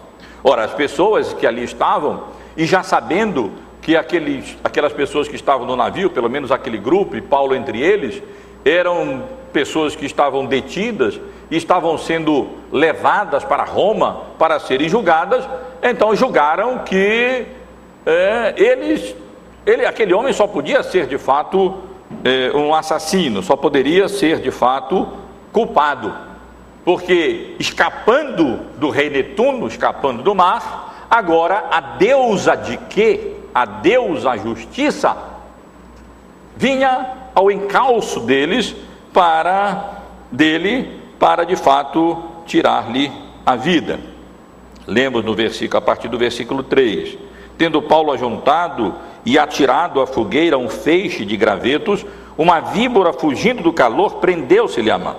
Ora, 0.43 0.65
as 0.65 0.75
pessoas 0.75 1.33
que 1.33 1.47
ali 1.47 1.63
estavam, 1.63 2.25
e 2.57 2.67
já 2.67 2.83
sabendo 2.83 3.53
que 3.81 3.97
aqueles, 3.97 4.59
aquelas 4.65 4.93
pessoas 4.93 5.29
que 5.29 5.37
estavam 5.37 5.65
no 5.65 5.77
navio, 5.77 6.11
pelo 6.11 6.29
menos 6.29 6.51
aquele 6.51 6.79
grupo, 6.79 7.17
e 7.17 7.21
Paulo 7.21 7.55
entre 7.55 7.81
eles, 7.81 8.21
eram 8.65 9.23
pessoas 9.53 9.95
que 9.95 10.07
estavam 10.07 10.45
detidas 10.45 11.21
estavam 11.57 11.99
sendo 11.99 12.49
levadas 12.71 13.45
para 13.45 13.65
Roma 13.65 14.23
para 14.39 14.59
serem 14.59 14.89
julgadas, 14.89 15.45
então 15.83 16.15
julgaram 16.15 16.79
que 16.81 17.47
é, 18.07 18.55
eles, 18.57 19.15
ele, 19.67 19.85
aquele 19.87 20.15
homem 20.15 20.33
só 20.33 20.47
podia 20.47 20.83
ser 20.83 21.07
de 21.07 21.19
fato 21.19 21.75
é, 22.25 22.57
um 22.57 22.75
assassino, 22.75 23.43
só 23.43 23.57
poderia 23.57 24.09
ser 24.09 24.41
de 24.41 24.51
fato 24.51 25.09
culpado 25.53 26.33
porque 26.85 27.55
escapando 27.59 28.61
do 28.79 28.91
rei 28.91 29.09
Netuno, 29.09 29.69
escapando 29.69 30.23
do 30.23 30.35
mar, 30.35 31.07
agora 31.09 31.67
a 31.71 31.81
deusa 31.81 32.57
de 32.57 32.77
que? 32.77 33.37
A 33.55 33.65
deusa 33.65 34.37
justiça 34.39 35.15
vinha 36.57 37.07
ao 37.35 37.51
encalço 37.51 38.21
deles 38.21 38.75
para 39.13 40.01
dele 40.31 41.02
para 41.23 41.45
de 41.45 41.55
fato 41.55 42.21
tirar-lhe 42.45 43.09
a 43.47 43.55
vida. 43.55 44.01
Lemos 44.89 45.25
no 45.25 45.37
versículo 45.37 45.79
a 45.79 45.81
partir 45.81 46.09
do 46.09 46.19
versículo 46.19 46.65
3. 46.65 47.17
Tendo 47.57 47.81
Paulo 47.81 48.11
ajuntado 48.11 48.97
e 49.25 49.39
atirado 49.39 50.01
à 50.01 50.07
fogueira 50.07 50.59
um 50.59 50.69
feixe 50.69 51.25
de 51.25 51.37
gravetos, 51.37 52.05
uma 52.37 52.59
víbora 52.59 53.13
fugindo 53.13 53.63
do 53.63 53.73
calor 53.73 54.17
prendeu-se-lhe 54.17 54.91
a 54.91 54.99
mão. 54.99 55.15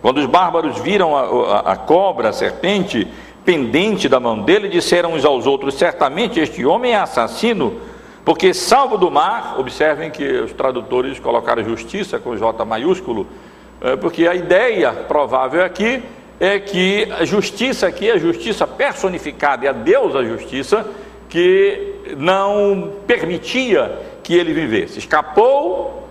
Quando 0.00 0.18
os 0.18 0.26
bárbaros 0.26 0.78
viram 0.78 1.16
a, 1.16 1.22
a, 1.22 1.72
a 1.72 1.76
cobra, 1.76 2.28
a 2.28 2.32
serpente, 2.32 3.08
pendente 3.44 4.08
da 4.08 4.20
mão 4.20 4.42
dele, 4.42 4.68
disseram 4.68 5.14
uns 5.14 5.24
aos 5.24 5.44
outros: 5.44 5.74
Certamente 5.74 6.38
este 6.38 6.64
homem 6.64 6.92
é 6.92 6.98
assassino, 6.98 7.80
porque 8.24 8.54
salvo 8.54 8.96
do 8.96 9.10
mar, 9.10 9.56
observem 9.58 10.08
que 10.08 10.24
os 10.24 10.52
tradutores 10.52 11.18
colocaram 11.18 11.64
justiça 11.64 12.20
com 12.20 12.36
J 12.36 12.64
maiúsculo, 12.64 13.26
porque 14.00 14.26
a 14.26 14.34
ideia 14.34 14.92
provável 14.92 15.64
aqui 15.64 16.02
é 16.38 16.58
que 16.58 17.08
a 17.12 17.24
justiça 17.24 17.86
aqui, 17.86 18.10
a 18.10 18.18
justiça 18.18 18.66
personificada, 18.66 19.66
é 19.66 19.68
a 19.68 19.72
Deus 19.72 20.14
a 20.14 20.24
justiça, 20.24 20.86
que 21.28 21.94
não 22.16 22.92
permitia 23.06 23.98
que 24.22 24.34
ele 24.34 24.52
vivesse. 24.52 24.98
Escapou 24.98 26.08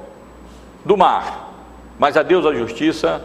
do 0.84 0.98
mar, 0.98 1.54
mas 2.00 2.18
a 2.18 2.24
Deus 2.24 2.46
a 2.46 2.54
justiça 2.54 3.24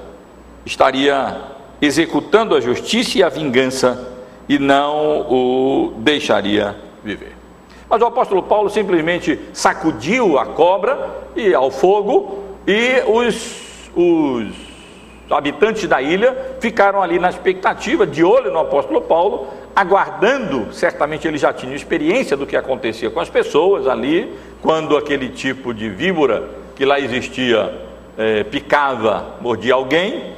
estaria 0.65 1.43
executando 1.81 2.55
a 2.55 2.61
justiça 2.61 3.19
e 3.19 3.23
a 3.23 3.29
vingança 3.29 4.15
e 4.49 4.59
não 4.59 5.21
o 5.31 5.95
deixaria 5.99 6.77
viver. 7.03 7.33
Mas 7.89 8.03
o 8.03 8.07
apóstolo 8.07 8.43
Paulo 8.43 8.69
simplesmente 8.69 9.39
sacudiu 9.53 10.39
a 10.39 10.47
cobra 10.47 11.29
e 11.37 11.55
ao 11.55 11.71
fogo 11.71 12.43
e 12.67 13.03
os, 13.07 13.66
os 13.97 14.55
habitantes 15.31 15.89
da 15.89 16.01
ilha 16.01 16.57
ficaram 16.61 17.03
ali 17.03 17.19
na 17.19 17.31
expectativa, 17.31 18.07
de 18.07 18.23
olho 18.23 18.53
no 18.53 18.61
apóstolo 18.61 19.01
Paulo, 19.01 19.49
aguardando, 19.75 20.73
certamente 20.73 21.27
ele 21.27 21.39
já 21.39 21.53
tinha 21.53 21.75
experiência 21.75 22.37
do 22.37 22.47
que 22.47 22.57
acontecia 22.57 23.11
com 23.11 23.19
as 23.19 23.29
pessoas 23.29 23.89
ali, 23.89 24.33
quando 24.63 24.97
aquele 24.97 25.31
tipo 25.31 25.75
de 25.75 25.89
víbora 25.89 26.49
que 26.77 26.85
lá 26.85 27.01
existia 27.01 27.75
é, 28.17 28.45
picava, 28.45 29.35
mordia 29.41 29.75
alguém, 29.75 30.35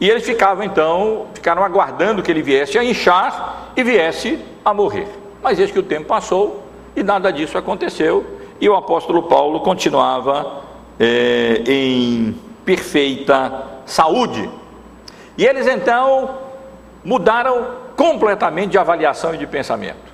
e 0.00 0.08
eles 0.08 0.24
ficavam 0.24 0.64
então, 0.64 1.26
ficaram 1.34 1.62
aguardando 1.62 2.22
que 2.22 2.30
ele 2.30 2.42
viesse 2.42 2.78
a 2.78 2.84
inchar 2.84 3.72
e 3.76 3.84
viesse 3.84 4.38
a 4.64 4.72
morrer. 4.72 5.06
Mas 5.42 5.58
eis 5.58 5.70
que 5.70 5.78
o 5.78 5.82
tempo 5.82 6.06
passou 6.06 6.64
e 6.96 7.02
nada 7.02 7.32
disso 7.32 7.58
aconteceu, 7.58 8.24
e 8.60 8.68
o 8.68 8.74
apóstolo 8.74 9.24
Paulo 9.24 9.60
continuava 9.60 10.62
é, 10.98 11.62
em 11.66 12.34
perfeita 12.64 13.64
saúde. 13.86 14.48
E 15.36 15.44
eles 15.44 15.66
então 15.66 16.38
mudaram 17.04 17.66
completamente 17.96 18.72
de 18.72 18.78
avaliação 18.78 19.34
e 19.34 19.38
de 19.38 19.46
pensamento. 19.46 20.12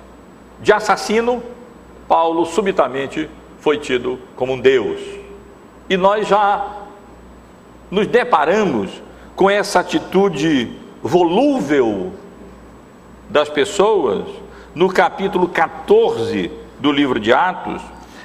De 0.59 0.73
assassino, 0.73 1.41
Paulo 2.07 2.45
subitamente 2.45 3.29
foi 3.59 3.77
tido 3.77 4.19
como 4.35 4.53
um 4.53 4.59
Deus. 4.59 4.99
E 5.89 5.97
nós 5.97 6.27
já 6.27 6.65
nos 7.89 8.07
deparamos 8.07 9.01
com 9.35 9.49
essa 9.49 9.79
atitude 9.79 10.71
volúvel 11.01 12.13
das 13.29 13.47
pessoas, 13.47 14.25
no 14.73 14.89
capítulo 14.89 15.47
14 15.47 16.51
do 16.79 16.91
livro 16.91 17.19
de 17.19 17.31
Atos, 17.31 17.81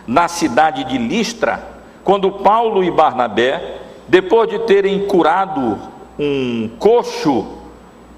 na 0.06 0.28
cidade 0.28 0.84
de 0.84 0.98
Listra, 0.98 1.62
quando 2.02 2.30
Paulo 2.30 2.82
e 2.82 2.90
Barnabé, 2.90 3.80
depois 4.08 4.48
de 4.48 4.58
terem 4.60 5.06
curado 5.06 5.78
um 6.18 6.68
coxo, 6.78 7.46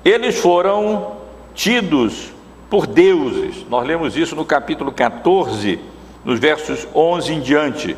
eles 0.05 0.39
foram 0.39 1.13
tidos 1.55 2.33
por 2.69 2.87
deuses. 2.87 3.65
Nós 3.69 3.87
lemos 3.87 4.17
isso 4.17 4.35
no 4.37 4.45
capítulo 4.45 4.93
14, 4.93 5.79
nos 6.25 6.39
versos 6.39 6.87
11 6.95 7.35
em 7.35 7.41
diante. 7.41 7.97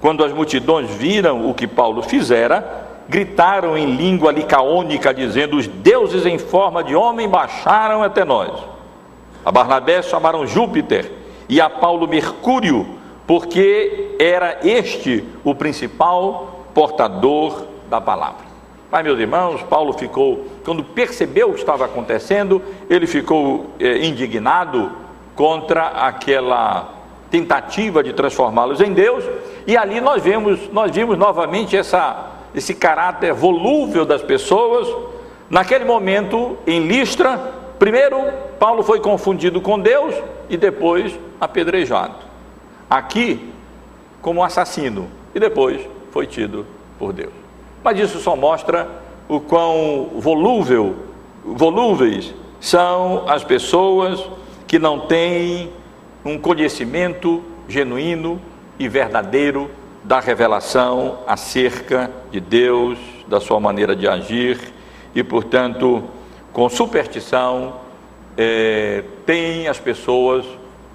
Quando 0.00 0.24
as 0.24 0.32
multidões 0.32 0.88
viram 0.90 1.50
o 1.50 1.54
que 1.54 1.66
Paulo 1.66 2.02
fizera, 2.02 2.86
gritaram 3.08 3.76
em 3.76 3.96
língua 3.96 4.30
licaônica, 4.30 5.12
dizendo: 5.12 5.56
Os 5.56 5.66
deuses 5.66 6.24
em 6.24 6.38
forma 6.38 6.84
de 6.84 6.94
homem 6.94 7.28
baixaram 7.28 8.02
até 8.02 8.24
nós. 8.24 8.52
A 9.44 9.50
Barnabé 9.50 10.02
chamaram 10.02 10.46
Júpiter 10.46 11.10
e 11.48 11.60
a 11.60 11.68
Paulo 11.68 12.06
Mercúrio, 12.06 12.86
porque 13.26 14.14
era 14.18 14.58
este 14.62 15.24
o 15.42 15.54
principal 15.54 16.57
portador 16.78 17.66
da 17.90 18.00
palavra. 18.00 18.46
Mas, 18.88 19.02
meus 19.02 19.18
irmãos, 19.18 19.60
Paulo 19.64 19.92
ficou, 19.94 20.46
quando 20.64 20.84
percebeu 20.84 21.50
o 21.50 21.52
que 21.52 21.58
estava 21.58 21.84
acontecendo, 21.86 22.62
ele 22.88 23.04
ficou 23.04 23.70
eh, 23.80 24.06
indignado 24.06 24.92
contra 25.34 25.88
aquela 25.88 26.94
tentativa 27.32 28.00
de 28.00 28.12
transformá-los 28.12 28.80
em 28.80 28.92
Deus, 28.92 29.24
e 29.66 29.76
ali 29.76 30.00
nós 30.00 30.22
vemos, 30.22 30.72
nós 30.72 30.92
vimos 30.92 31.18
novamente 31.18 31.76
essa 31.76 32.34
esse 32.54 32.74
caráter 32.74 33.34
volúvel 33.34 34.06
das 34.06 34.22
pessoas. 34.22 34.88
Naquele 35.50 35.84
momento, 35.84 36.56
em 36.64 36.86
Listra, 36.86 37.36
primeiro 37.78 38.18
Paulo 38.58 38.84
foi 38.84 39.00
confundido 39.00 39.60
com 39.60 39.80
Deus 39.80 40.14
e 40.48 40.56
depois 40.56 41.18
apedrejado. 41.40 42.14
Aqui, 42.88 43.52
como 44.22 44.42
assassino, 44.42 45.08
e 45.34 45.40
depois 45.40 45.97
foi 46.18 46.26
tido 46.26 46.66
por 46.98 47.12
Deus. 47.12 47.32
Mas 47.84 47.96
isso 47.96 48.18
só 48.18 48.34
mostra 48.34 48.88
o 49.28 49.38
quão 49.38 50.10
volúvel, 50.16 50.96
volúveis 51.44 52.34
são 52.58 53.22
as 53.28 53.44
pessoas 53.44 54.28
que 54.66 54.80
não 54.80 54.98
têm 54.98 55.70
um 56.24 56.36
conhecimento 56.36 57.40
genuíno 57.68 58.40
e 58.80 58.88
verdadeiro 58.88 59.70
da 60.02 60.18
revelação 60.18 61.20
acerca 61.24 62.10
de 62.32 62.40
Deus, 62.40 62.98
da 63.28 63.38
sua 63.38 63.60
maneira 63.60 63.94
de 63.94 64.08
agir 64.08 64.58
e, 65.14 65.22
portanto, 65.22 66.02
com 66.52 66.68
superstição, 66.68 67.74
é, 68.36 69.04
tem 69.24 69.68
as 69.68 69.78
pessoas 69.78 70.44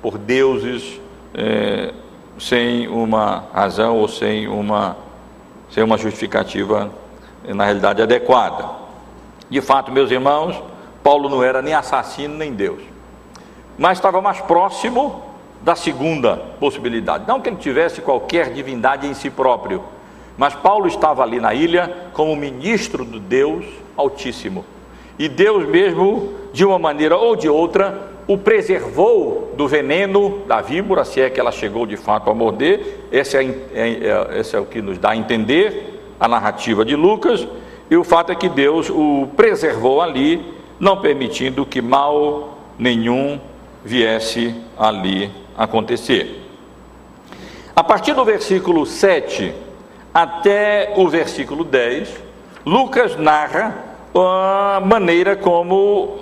por 0.01 0.17
deuses 0.17 0.99
é, 1.33 1.93
sem 2.38 2.88
uma 2.88 3.45
razão 3.53 3.97
ou 3.97 4.07
sem 4.07 4.47
uma, 4.47 4.97
sem 5.73 5.83
uma 5.83 5.97
justificativa, 5.97 6.91
na 7.43 7.65
realidade, 7.65 7.99
adequada. 7.99 8.69
De 9.49 9.59
fato, 9.59 9.91
meus 9.91 10.12
irmãos, 10.12 10.62
Paulo 11.03 11.27
não 11.27 11.43
era 11.43 11.63
nem 11.63 11.73
assassino 11.73 12.38
nem 12.38 12.53
Deus, 12.53 12.79
mas 13.75 13.97
estava 13.97 14.21
mais 14.21 14.39
próximo 14.39 15.23
da 15.63 15.75
segunda 15.75 16.38
possibilidade. 16.59 17.25
Não 17.27 17.41
que 17.41 17.49
ele 17.49 17.57
tivesse 17.57 18.01
qualquer 18.01 18.53
divindade 18.53 19.07
em 19.07 19.15
si 19.15 19.31
próprio, 19.31 19.83
mas 20.38 20.53
Paulo 20.53 20.86
estava 20.88 21.23
ali 21.23 21.39
na 21.39 21.55
ilha 21.55 22.09
como 22.13 22.36
ministro 22.36 23.03
do 23.03 23.19
Deus 23.19 23.65
Altíssimo. 23.97 24.63
E 25.17 25.27
Deus 25.27 25.67
mesmo, 25.67 26.33
de 26.53 26.63
uma 26.63 26.77
maneira 26.77 27.17
ou 27.17 27.36
de 27.36 27.49
outra, 27.49 28.12
o 28.27 28.38
preservou 28.38 29.53
do 29.57 29.67
veneno 29.67 30.43
da 30.47 30.62
víbora, 30.62 31.03
se 31.03 31.19
é 31.21 31.29
que 31.29 31.39
ela 31.39 31.51
chegou 31.51 31.86
de 31.86 31.97
fato 31.97 32.29
a 32.29 32.33
morder. 32.33 33.07
Esse 33.12 33.38
é, 33.38 33.43
é, 33.43 33.53
é, 33.73 34.39
esse 34.39 34.55
é 34.55 34.59
o 34.59 34.65
que 34.65 34.81
nos 34.81 34.97
dá 34.97 35.12
a 35.12 35.15
entender 35.15 35.99
a 36.19 36.27
narrativa 36.27 36.86
de 36.86 36.95
Lucas. 36.95 37.45
E 37.91 37.97
o 37.97 38.03
fato 38.03 38.31
é 38.31 38.36
que 38.36 38.47
Deus 38.47 38.89
o 38.89 39.27
preservou 39.36 40.01
ali, 40.01 40.53
não 40.79 41.01
permitindo 41.01 41.65
que 41.65 41.81
mal 41.81 42.57
nenhum 42.79 43.39
viesse 43.83 44.55
ali 44.77 45.29
acontecer. 45.57 46.41
A 47.75 47.83
partir 47.83 48.13
do 48.13 48.23
versículo 48.23 48.86
7 48.86 49.53
até 50.13 50.93
o 50.95 51.09
versículo 51.09 51.63
10, 51.63 52.09
Lucas 52.65 53.17
narra 53.17 53.75
a 54.15 54.79
maneira 54.79 55.36
como, 55.36 56.19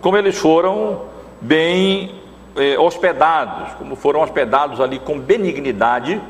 como 0.00 0.16
eles 0.16 0.38
foram 0.38 1.02
bem 1.40 2.14
eh, 2.56 2.76
hospedados, 2.78 3.74
como 3.74 3.94
foram 3.94 4.20
hospedados 4.20 4.80
ali 4.80 4.98
com 4.98 5.18
benignidade 5.18 6.20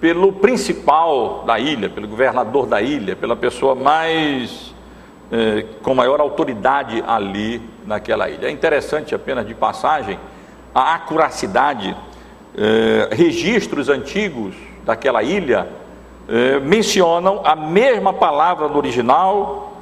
pelo 0.00 0.32
principal 0.32 1.44
da 1.46 1.58
ilha, 1.58 1.88
pelo 1.88 2.08
governador 2.08 2.66
da 2.66 2.82
ilha, 2.82 3.14
pela 3.14 3.36
pessoa 3.36 3.74
mais 3.74 4.74
eh, 5.30 5.64
com 5.82 5.94
maior 5.94 6.20
autoridade 6.20 7.02
ali 7.06 7.62
naquela 7.86 8.28
ilha. 8.28 8.48
É 8.48 8.50
interessante 8.50 9.14
apenas 9.14 9.46
de 9.46 9.54
passagem 9.54 10.18
a 10.74 10.94
acuracidade, 10.94 11.96
eh, 12.56 13.08
registros 13.12 13.88
antigos 13.88 14.54
daquela 14.84 15.22
ilha 15.22 15.68
mencionam 16.62 17.42
a 17.44 17.54
mesma 17.54 18.12
palavra 18.12 18.68
no 18.68 18.78
original, 18.78 19.72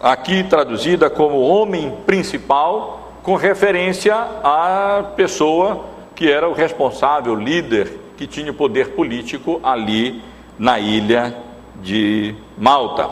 aqui 0.00 0.42
traduzida 0.42 1.08
como 1.08 1.38
homem 1.38 1.92
principal, 2.06 3.01
com 3.22 3.36
referência 3.36 4.14
à 4.14 5.04
pessoa 5.16 5.84
que 6.14 6.30
era 6.30 6.48
o 6.48 6.52
responsável, 6.52 7.34
líder, 7.34 7.98
que 8.16 8.26
tinha 8.26 8.52
poder 8.52 8.90
político 8.90 9.60
ali 9.62 10.22
na 10.58 10.78
ilha 10.78 11.36
de 11.80 12.34
Malta. 12.58 13.08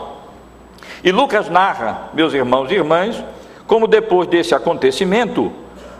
E 1.03 1.11
Lucas 1.11 1.49
narra, 1.49 2.09
meus 2.13 2.33
irmãos 2.33 2.69
e 2.71 2.75
irmãs, 2.75 3.23
como 3.65 3.87
depois 3.87 4.27
desse 4.27 4.53
acontecimento, 4.53 5.51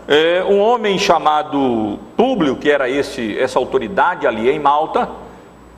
é, 0.08 0.44
um 0.44 0.60
homem 0.60 0.98
chamado 0.98 1.98
Públio, 2.16 2.58
que 2.58 2.70
era 2.70 2.90
esse, 2.90 3.38
essa 3.40 3.58
autoridade 3.58 4.28
ali 4.28 4.50
em 4.50 4.60
Malta, 4.60 5.10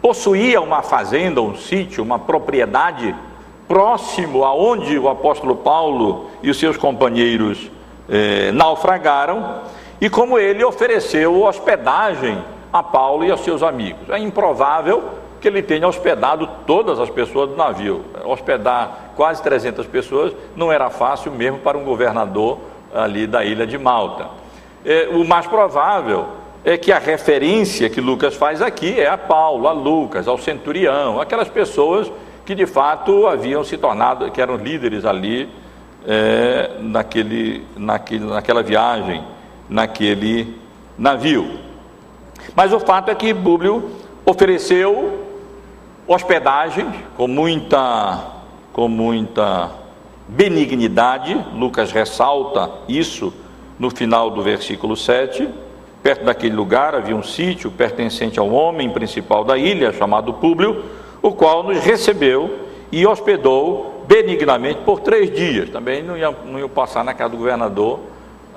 possuía 0.02 0.60
uma 0.60 0.82
fazenda, 0.82 1.42
um 1.42 1.56
sítio, 1.56 2.04
uma 2.04 2.20
propriedade 2.20 3.16
próximo 3.68 4.44
aonde 4.44 5.00
o 5.00 5.08
apóstolo 5.08 5.56
Paulo 5.56 6.30
e 6.42 6.50
os 6.50 6.60
seus 6.60 6.76
companheiros 6.76 7.72
é, 8.10 8.52
naufragaram, 8.52 9.62
e 10.00 10.10
como 10.10 10.38
ele 10.38 10.64
ofereceu 10.64 11.44
hospedagem 11.44 12.44
a 12.72 12.82
Paulo 12.82 13.24
e 13.24 13.32
aos 13.32 13.42
seus 13.42 13.62
amigos. 13.62 14.10
É 14.10 14.18
improvável 14.18 15.04
que 15.40 15.48
ele 15.48 15.62
tenha 15.62 15.88
hospedado 15.88 16.50
todas 16.66 17.00
as 17.00 17.10
pessoas 17.10 17.50
do 17.50 17.56
navio. 17.56 18.04
Hospedar 18.24 19.12
quase 19.16 19.44
300 19.44 19.86
pessoas 19.88 20.34
não 20.56 20.72
era 20.72 20.90
fácil 20.90 21.32
mesmo 21.32 21.60
para 21.60 21.78
um 21.78 21.84
governador 21.84 22.60
ali 22.94 23.28
da 23.28 23.44
ilha 23.44 23.68
de 23.68 23.78
Malta. 23.78 24.28
É, 24.86 25.10
o 25.12 25.24
mais 25.26 25.46
provável 25.46 26.28
é 26.64 26.78
que 26.78 26.92
a 26.92 26.98
referência 26.98 27.90
que 27.90 28.00
Lucas 28.00 28.36
faz 28.36 28.62
aqui 28.62 29.00
é 29.00 29.08
a 29.08 29.18
Paulo, 29.18 29.68
a 29.68 29.74
Lucas, 29.74 30.28
ao 30.28 30.38
centurião, 30.38 31.20
aquelas 31.20 31.50
pessoas 31.50 32.12
que 32.46 32.56
de 32.56 32.66
fato 32.66 33.28
haviam 33.28 33.64
se 33.64 33.78
tornado, 33.78 34.32
que 34.32 34.42
eram 34.42 34.56
líderes 34.56 35.06
ali 35.06 35.50
é, 36.08 36.78
naquele, 36.80 37.66
naquele, 37.76 38.26
naquela 38.26 38.64
viagem, 38.64 39.24
naquele 39.70 40.58
navio. 40.98 41.60
Mas 42.56 42.74
o 42.74 42.80
fato 42.80 43.10
é 43.10 43.16
que 43.16 43.34
Públio 43.34 43.92
ofereceu 44.26 45.20
hospedagem 46.08 46.88
com 47.16 47.28
muita, 47.28 48.24
com 48.72 48.88
muita 48.88 49.72
benignidade, 50.28 51.40
Lucas 51.54 51.92
ressalta 51.92 52.70
isso 52.88 53.34
no 53.80 53.90
final 53.90 54.30
do 54.30 54.42
versículo 54.42 54.96
7. 54.96 55.48
Perto 56.02 56.26
daquele 56.26 56.56
lugar 56.56 56.96
havia 56.96 57.16
um 57.16 57.24
sítio 57.24 57.72
pertencente 57.72 58.38
ao 58.38 58.50
homem 58.50 58.90
principal 58.90 59.44
da 59.46 59.58
ilha, 59.58 59.94
chamado 59.94 60.34
Públio, 60.34 60.84
o 61.22 61.32
qual 61.32 61.64
nos 61.64 61.80
recebeu 61.80 62.68
e 62.92 63.08
hospedou 63.08 63.93
benignamente 64.08 64.82
por 64.82 65.00
três 65.00 65.32
dias. 65.32 65.70
Também 65.70 66.04
não 66.04 66.18
ia, 66.18 66.32
não 66.46 66.60
ia 66.60 66.70
passar 66.70 67.04
na 67.04 67.14
casa 67.14 67.32
do 67.32 67.38
governador 67.38 68.00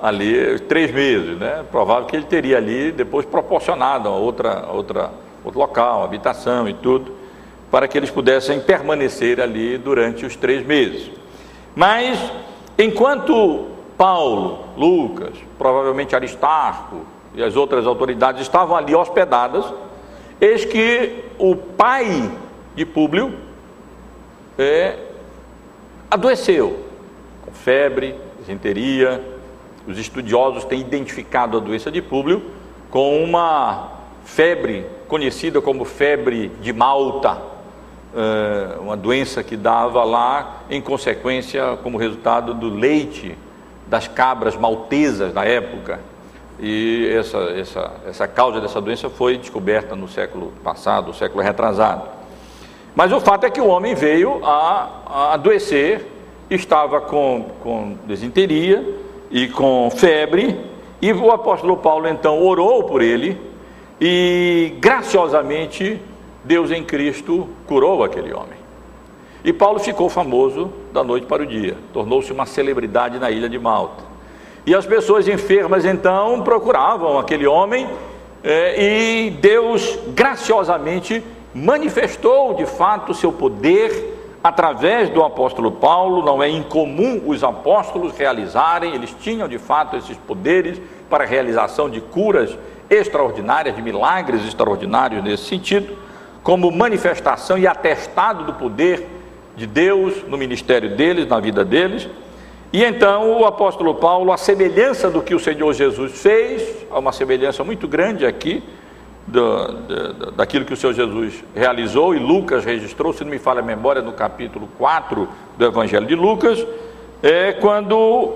ali 0.01 0.59
três 0.61 0.91
meses, 0.91 1.37
né? 1.37 1.65
Provável 1.71 2.05
que 2.05 2.15
ele 2.15 2.25
teria 2.25 2.57
ali 2.57 2.91
depois 2.91 3.25
proporcionado 3.25 4.09
outra, 4.09 4.67
outra, 4.71 5.11
outro 5.43 5.59
local, 5.59 6.03
habitação 6.03 6.67
e 6.69 6.73
tudo, 6.73 7.11
para 7.71 7.87
que 7.87 7.97
eles 7.97 8.09
pudessem 8.09 8.59
permanecer 8.59 9.41
ali 9.41 9.77
durante 9.77 10.25
os 10.25 10.35
três 10.35 10.65
meses. 10.65 11.09
Mas, 11.75 12.19
enquanto 12.77 13.67
Paulo, 13.97 14.65
Lucas, 14.77 15.33
provavelmente 15.57 16.15
Aristarco 16.15 17.01
e 17.33 17.43
as 17.43 17.55
outras 17.55 17.85
autoridades 17.85 18.41
estavam 18.41 18.75
ali 18.75 18.95
hospedadas, 18.95 19.65
eis 20.39 20.63
que 20.63 21.23
o 21.39 21.55
pai 21.55 22.31
de 22.75 22.85
Públio 22.85 23.33
é, 24.57 24.97
adoeceu 26.09 26.85
com 27.41 27.51
febre, 27.51 28.15
desinteria. 28.39 29.23
Os 29.87 29.97
estudiosos 29.97 30.65
têm 30.65 30.81
identificado 30.81 31.57
a 31.57 31.59
doença 31.59 31.91
de 31.91 32.01
Públio 32.01 32.43
com 32.89 33.23
uma 33.23 33.91
febre 34.25 34.85
conhecida 35.07 35.61
como 35.61 35.85
febre 35.85 36.49
de 36.61 36.73
Malta, 36.73 37.37
eh, 38.15 38.77
uma 38.79 38.97
doença 38.97 39.41
que 39.41 39.55
dava 39.55 40.03
lá 40.03 40.63
em 40.69 40.81
consequência 40.81 41.77
como 41.81 41.97
resultado 41.97 42.53
do 42.53 42.69
leite 42.69 43.37
das 43.87 44.07
cabras 44.07 44.57
maltesas 44.57 45.33
na 45.33 45.45
época. 45.45 45.99
E 46.59 47.07
essa, 47.15 47.37
essa, 47.37 47.91
essa 48.07 48.27
causa 48.27 48.59
dessa 48.59 48.81
doença 48.81 49.09
foi 49.09 49.37
descoberta 49.37 49.95
no 49.95 50.07
século 50.07 50.51
passado, 50.63 51.13
século 51.13 51.43
retrasado. 51.43 52.16
Mas 52.97 53.13
o 53.13 53.19
fato 53.19 53.43
é 53.43 53.51
que 53.51 53.61
o 53.61 53.67
homem 53.67 53.93
veio 53.93 54.43
a, 54.43 54.89
a 55.05 55.33
adoecer, 55.35 56.03
estava 56.49 56.99
com, 56.99 57.45
com 57.61 57.95
desinteria 58.07 58.83
e 59.29 59.47
com 59.47 59.87
febre, 59.91 60.59
e 60.99 61.13
o 61.13 61.29
apóstolo 61.29 61.77
Paulo 61.77 62.07
então 62.07 62.43
orou 62.43 62.85
por 62.85 63.03
ele 63.03 63.39
e 64.01 64.73
graciosamente 64.79 66.01
Deus 66.43 66.71
em 66.71 66.83
Cristo 66.83 67.47
curou 67.67 68.03
aquele 68.03 68.33
homem. 68.33 68.57
E 69.43 69.53
Paulo 69.53 69.77
ficou 69.77 70.09
famoso 70.09 70.71
da 70.91 71.03
noite 71.03 71.27
para 71.27 71.43
o 71.43 71.45
dia, 71.45 71.77
tornou-se 71.93 72.33
uma 72.33 72.47
celebridade 72.47 73.19
na 73.19 73.29
ilha 73.29 73.47
de 73.47 73.59
Malta. 73.59 74.03
E 74.65 74.73
as 74.73 74.87
pessoas 74.87 75.27
enfermas 75.27 75.85
então 75.85 76.41
procuravam 76.41 77.19
aquele 77.19 77.45
homem, 77.45 77.87
eh, 78.43 79.27
e 79.27 79.29
Deus 79.29 79.99
graciosamente 80.15 81.23
manifestou 81.57 82.53
de 82.53 82.65
fato 82.65 83.13
seu 83.13 83.31
poder 83.31 84.15
através 84.43 85.09
do 85.09 85.23
apóstolo 85.23 85.71
Paulo. 85.71 86.23
Não 86.23 86.41
é 86.41 86.49
incomum 86.49 87.23
os 87.25 87.43
apóstolos 87.43 88.15
realizarem, 88.15 88.93
eles 88.93 89.15
tinham 89.19 89.47
de 89.47 89.57
fato 89.57 89.95
esses 89.95 90.15
poderes 90.17 90.79
para 91.09 91.23
a 91.23 91.27
realização 91.27 91.89
de 91.89 91.99
curas 91.99 92.55
extraordinárias, 92.89 93.75
de 93.75 93.81
milagres 93.81 94.45
extraordinários 94.45 95.23
nesse 95.23 95.45
sentido 95.45 95.97
como 96.43 96.71
manifestação 96.71 97.57
e 97.57 97.67
atestado 97.67 98.45
do 98.45 98.53
poder 98.53 99.05
de 99.57 99.67
Deus 99.67 100.23
no 100.27 100.37
ministério 100.37 100.95
deles, 100.95 101.27
na 101.27 101.41
vida 101.41 101.65
deles. 101.65 102.07
E 102.71 102.85
então 102.85 103.41
o 103.41 103.45
apóstolo 103.45 103.95
Paulo, 103.95 104.31
a 104.31 104.37
semelhança 104.37 105.09
do 105.09 105.21
que 105.21 105.35
o 105.35 105.39
Senhor 105.39 105.73
Jesus 105.73 106.21
fez, 106.21 106.85
há 106.89 106.99
uma 106.99 107.11
semelhança 107.11 107.65
muito 107.65 107.85
grande 107.85 108.25
aqui 108.25 108.63
do, 109.27 109.67
do, 109.67 110.31
daquilo 110.31 110.63
que 110.63 110.73
o 110.73 110.77
Senhor 110.77 110.93
Jesus 110.93 111.43
realizou 111.53 112.15
e 112.15 112.19
Lucas 112.19 112.63
registrou, 112.63 113.11
se 113.11 113.23
não 113.23 113.31
me 113.31 113.37
falha 113.37 113.59
a 113.59 113.63
memória, 113.63 114.01
no 114.01 114.13
capítulo 114.13 114.69
4 114.77 115.27
do 115.57 115.65
Evangelho 115.65 116.07
de 116.07 116.15
Lucas, 116.15 116.65
é 117.21 117.51
quando 117.51 118.33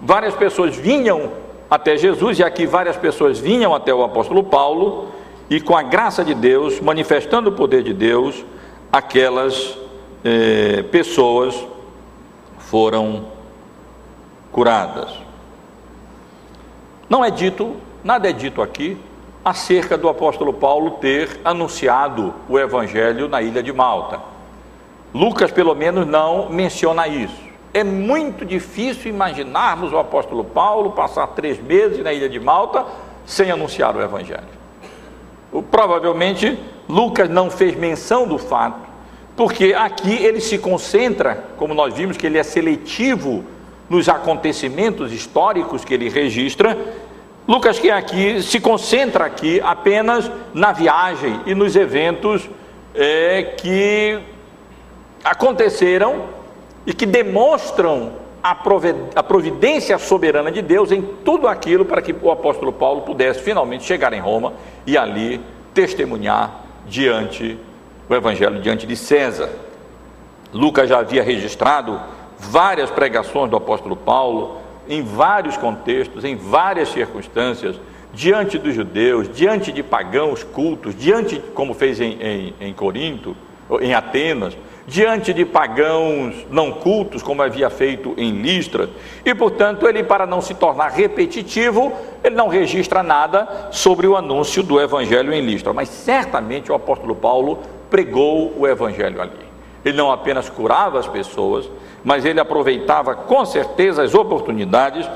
várias 0.00 0.34
pessoas 0.34 0.74
vinham 0.74 1.30
até 1.70 1.96
Jesus, 1.96 2.38
e 2.38 2.44
aqui 2.44 2.64
várias 2.64 2.96
pessoas 2.96 3.38
vinham 3.38 3.74
até 3.74 3.92
o 3.92 4.02
apóstolo 4.02 4.42
Paulo, 4.42 5.08
e 5.50 5.60
com 5.60 5.76
a 5.76 5.82
graça 5.82 6.24
de 6.24 6.34
Deus, 6.34 6.80
manifestando 6.80 7.50
o 7.50 7.52
poder 7.52 7.82
de 7.82 7.92
Deus, 7.92 8.44
aquelas 8.90 9.76
eh, 10.24 10.84
pessoas 10.90 11.54
foram 12.58 13.26
curadas. 14.50 15.12
Não 17.08 17.24
é 17.24 17.30
dito, 17.30 17.76
nada 18.02 18.28
é 18.28 18.32
dito 18.32 18.62
aqui 18.62 18.96
acerca 19.46 19.96
do 19.96 20.08
apóstolo 20.08 20.52
Paulo 20.52 20.98
ter 21.00 21.40
anunciado 21.44 22.34
o 22.48 22.58
evangelho 22.58 23.28
na 23.28 23.40
ilha 23.40 23.62
de 23.62 23.72
Malta. 23.72 24.18
Lucas, 25.14 25.52
pelo 25.52 25.72
menos, 25.72 26.04
não 26.04 26.50
menciona 26.50 27.06
isso. 27.06 27.46
É 27.72 27.84
muito 27.84 28.44
difícil 28.44 29.08
imaginarmos 29.08 29.92
o 29.92 29.98
apóstolo 29.98 30.42
Paulo 30.42 30.90
passar 30.90 31.28
três 31.28 31.62
meses 31.62 32.02
na 32.02 32.12
ilha 32.12 32.28
de 32.28 32.40
Malta 32.40 32.84
sem 33.24 33.48
anunciar 33.48 33.94
o 33.94 34.02
evangelho. 34.02 34.42
Provavelmente 35.70 36.58
Lucas 36.88 37.30
não 37.30 37.48
fez 37.48 37.76
menção 37.76 38.26
do 38.26 38.38
fato 38.38 38.80
porque 39.36 39.74
aqui 39.74 40.12
ele 40.12 40.40
se 40.40 40.58
concentra, 40.58 41.44
como 41.56 41.72
nós 41.72 41.94
vimos 41.94 42.16
que 42.16 42.26
ele 42.26 42.38
é 42.38 42.42
seletivo 42.42 43.44
nos 43.88 44.08
acontecimentos 44.08 45.12
históricos 45.12 45.84
que 45.84 45.94
ele 45.94 46.08
registra. 46.08 46.76
Lucas 47.46 47.78
que 47.78 47.90
aqui 47.90 48.42
se 48.42 48.58
concentra 48.58 49.24
aqui 49.24 49.60
apenas 49.60 50.30
na 50.52 50.72
viagem 50.72 51.40
e 51.46 51.54
nos 51.54 51.76
eventos 51.76 52.48
é, 52.94 53.54
que 53.56 54.18
aconteceram 55.22 56.24
e 56.84 56.92
que 56.92 57.06
demonstram 57.06 58.12
a 58.42 59.22
providência 59.22 59.98
soberana 59.98 60.52
de 60.52 60.62
Deus 60.62 60.92
em 60.92 61.02
tudo 61.02 61.48
aquilo 61.48 61.84
para 61.84 62.00
que 62.00 62.14
o 62.22 62.30
apóstolo 62.30 62.72
Paulo 62.72 63.02
pudesse 63.02 63.40
finalmente 63.40 63.82
chegar 63.82 64.12
em 64.12 64.20
Roma 64.20 64.52
e 64.86 64.96
ali 64.96 65.40
testemunhar 65.74 66.64
diante 66.86 67.58
o 68.08 68.14
evangelho 68.14 68.60
diante 68.60 68.86
de 68.86 68.96
César. 68.96 69.50
Lucas 70.52 70.88
já 70.88 70.98
havia 70.98 71.24
registrado 71.24 72.00
várias 72.38 72.88
pregações 72.88 73.50
do 73.50 73.56
apóstolo 73.56 73.96
Paulo, 73.96 74.58
em 74.88 75.02
vários 75.02 75.56
contextos, 75.56 76.24
em 76.24 76.36
várias 76.36 76.88
circunstâncias, 76.88 77.76
diante 78.12 78.58
dos 78.58 78.74
judeus, 78.74 79.28
diante 79.28 79.70
de 79.70 79.82
pagãos 79.82 80.42
cultos, 80.42 80.94
diante, 80.94 81.42
como 81.54 81.74
fez 81.74 82.00
em, 82.00 82.18
em, 82.20 82.54
em 82.60 82.72
Corinto, 82.72 83.36
em 83.80 83.92
Atenas, 83.92 84.56
diante 84.86 85.32
de 85.32 85.44
pagãos 85.44 86.46
não 86.50 86.72
cultos, 86.72 87.22
como 87.22 87.42
havia 87.42 87.68
feito 87.68 88.14
em 88.16 88.30
Listra, 88.40 88.88
e 89.24 89.34
portanto 89.34 89.88
ele, 89.88 90.04
para 90.04 90.26
não 90.26 90.40
se 90.40 90.54
tornar 90.54 90.88
repetitivo, 90.92 91.92
ele 92.22 92.36
não 92.36 92.48
registra 92.48 93.02
nada 93.02 93.68
sobre 93.72 94.06
o 94.06 94.16
anúncio 94.16 94.62
do 94.62 94.80
evangelho 94.80 95.32
em 95.32 95.44
Listra, 95.44 95.72
mas 95.72 95.88
certamente 95.88 96.70
o 96.70 96.74
apóstolo 96.74 97.14
Paulo 97.14 97.58
pregou 97.90 98.52
o 98.56 98.66
evangelho 98.66 99.20
ali. 99.20 99.45
Ele 99.84 99.96
não 99.96 100.10
apenas 100.10 100.48
curava 100.48 100.98
as 100.98 101.06
pessoas, 101.06 101.70
mas 102.04 102.24
ele 102.24 102.40
aproveitava 102.40 103.14
com 103.14 103.44
certeza 103.44 104.02
as 104.02 104.14
oportunidades 104.14 105.08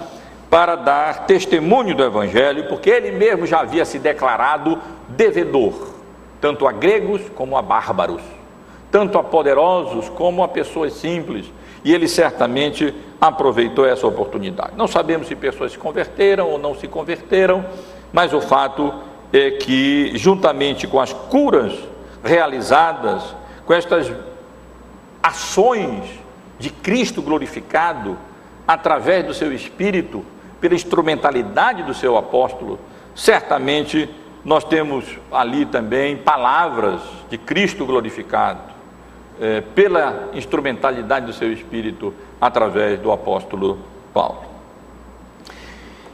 para 0.50 0.74
dar 0.74 1.26
testemunho 1.26 1.94
do 1.94 2.02
evangelho, 2.02 2.66
porque 2.68 2.90
ele 2.90 3.12
mesmo 3.12 3.46
já 3.46 3.60
havia 3.60 3.84
se 3.84 3.98
declarado 3.98 4.78
devedor, 5.08 5.72
tanto 6.40 6.66
a 6.66 6.72
gregos 6.72 7.22
como 7.36 7.56
a 7.56 7.62
bárbaros, 7.62 8.22
tanto 8.90 9.16
a 9.16 9.22
poderosos 9.22 10.08
como 10.08 10.42
a 10.42 10.48
pessoas 10.48 10.94
simples, 10.94 11.46
e 11.84 11.94
ele 11.94 12.08
certamente 12.08 12.92
aproveitou 13.20 13.86
essa 13.86 14.06
oportunidade. 14.06 14.72
Não 14.76 14.88
sabemos 14.88 15.28
se 15.28 15.36
pessoas 15.36 15.72
se 15.72 15.78
converteram 15.78 16.50
ou 16.50 16.58
não 16.58 16.74
se 16.74 16.88
converteram, 16.88 17.64
mas 18.12 18.32
o 18.32 18.40
fato 18.40 18.92
é 19.32 19.52
que, 19.52 20.10
juntamente 20.16 20.86
com 20.88 20.98
as 20.98 21.12
curas 21.12 21.72
realizadas, 22.24 23.22
com 23.64 23.72
estas 23.72 24.10
ações 25.22 26.04
de 26.58 26.70
Cristo 26.70 27.22
glorificado, 27.22 28.18
através 28.66 29.26
do 29.26 29.34
seu 29.34 29.52
Espírito, 29.52 30.24
pela 30.60 30.74
instrumentalidade 30.74 31.82
do 31.82 31.94
seu 31.94 32.16
apóstolo, 32.16 32.78
certamente 33.14 34.08
nós 34.44 34.62
temos 34.64 35.04
ali 35.32 35.66
também 35.66 36.16
palavras 36.16 37.00
de 37.28 37.36
Cristo 37.38 37.84
glorificado, 37.84 38.60
é, 39.40 39.60
pela 39.60 40.30
instrumentalidade 40.34 41.26
do 41.26 41.32
seu 41.32 41.52
Espírito, 41.52 42.14
através 42.40 42.98
do 43.00 43.10
apóstolo 43.10 43.78
Paulo. 44.12 44.44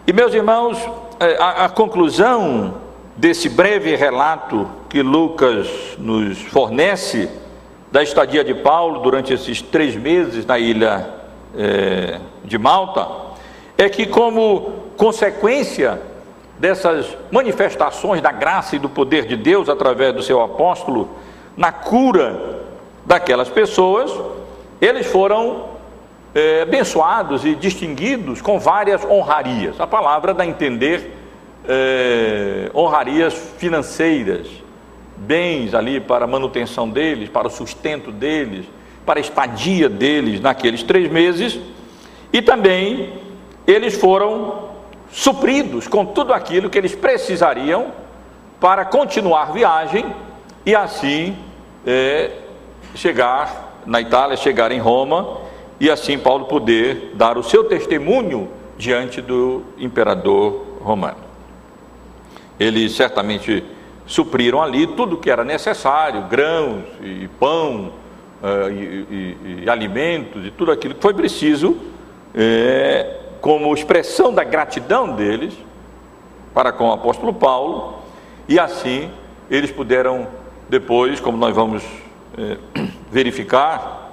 E 0.06 0.12
meus 0.12 0.32
irmãos, 0.32 0.78
é, 1.18 1.36
a, 1.36 1.64
a 1.64 1.68
conclusão 1.68 2.74
desse 3.16 3.48
breve 3.48 3.96
relato 3.96 4.68
que 4.88 5.02
Lucas 5.02 5.68
nos 5.98 6.40
fornece 6.42 7.28
da 7.96 8.02
estadia 8.02 8.44
de 8.44 8.52
Paulo 8.52 9.00
durante 9.00 9.32
esses 9.32 9.62
três 9.62 9.96
meses 9.96 10.44
na 10.44 10.58
ilha 10.58 11.08
é, 11.56 12.20
de 12.44 12.58
Malta, 12.58 13.08
é 13.78 13.88
que, 13.88 14.04
como 14.04 14.82
consequência 14.98 15.98
dessas 16.58 17.16
manifestações 17.30 18.20
da 18.20 18.30
graça 18.30 18.76
e 18.76 18.78
do 18.78 18.90
poder 18.90 19.24
de 19.24 19.34
Deus 19.34 19.70
através 19.70 20.14
do 20.14 20.22
seu 20.22 20.42
apóstolo, 20.42 21.08
na 21.56 21.72
cura 21.72 22.60
daquelas 23.06 23.48
pessoas, 23.48 24.12
eles 24.78 25.06
foram 25.06 25.64
é, 26.34 26.60
abençoados 26.60 27.46
e 27.46 27.54
distinguidos 27.54 28.42
com 28.42 28.60
várias 28.60 29.06
honrarias. 29.06 29.80
A 29.80 29.86
palavra 29.86 30.34
dá 30.34 30.42
a 30.42 30.46
entender 30.46 31.16
é, 31.66 32.70
honrarias 32.74 33.32
financeiras, 33.56 34.65
bens 35.16 35.74
ali 35.74 36.00
para 36.00 36.24
a 36.24 36.28
manutenção 36.28 36.88
deles, 36.88 37.28
para 37.28 37.46
o 37.46 37.50
sustento 37.50 38.10
deles, 38.12 38.66
para 39.04 39.18
a 39.18 39.22
estadia 39.22 39.88
deles 39.88 40.40
naqueles 40.40 40.82
três 40.82 41.10
meses, 41.10 41.58
e 42.32 42.42
também 42.42 43.14
eles 43.66 43.94
foram 43.94 44.68
supridos 45.10 45.88
com 45.88 46.04
tudo 46.04 46.32
aquilo 46.32 46.68
que 46.68 46.76
eles 46.76 46.94
precisariam 46.94 47.86
para 48.60 48.84
continuar 48.84 49.52
viagem 49.52 50.04
e 50.64 50.74
assim 50.74 51.36
é, 51.86 52.30
chegar 52.94 53.82
na 53.86 54.00
Itália, 54.00 54.36
chegar 54.36 54.72
em 54.72 54.78
Roma 54.80 55.38
e 55.78 55.90
assim 55.90 56.18
Paulo 56.18 56.46
poder 56.46 57.12
dar 57.14 57.38
o 57.38 57.42
seu 57.42 57.64
testemunho 57.64 58.48
diante 58.76 59.20
do 59.20 59.62
imperador 59.78 60.66
romano. 60.80 61.24
Eles 62.58 62.92
certamente 62.92 63.64
supriram 64.06 64.62
ali 64.62 64.86
tudo 64.86 65.16
que 65.16 65.30
era 65.30 65.44
necessário, 65.44 66.22
grãos 66.22 66.84
e 67.02 67.28
pão 67.40 67.92
uh, 68.42 68.70
e, 68.70 69.06
e, 69.10 69.64
e, 69.64 69.70
alimentos 69.70 70.46
e 70.46 70.50
tudo 70.50 70.70
aquilo 70.70 70.94
que 70.94 71.02
foi 71.02 71.12
preciso, 71.12 71.76
é, 72.34 73.20
como 73.40 73.74
expressão 73.74 74.32
da 74.32 74.44
gratidão 74.44 75.14
deles 75.14 75.54
para 76.54 76.72
com 76.72 76.88
o 76.88 76.92
apóstolo 76.92 77.34
Paulo, 77.34 77.98
e 78.48 78.58
assim 78.58 79.10
eles 79.50 79.70
puderam 79.70 80.26
depois, 80.68 81.20
como 81.20 81.36
nós 81.36 81.54
vamos 81.54 81.82
é, 82.38 82.56
verificar, 83.10 84.12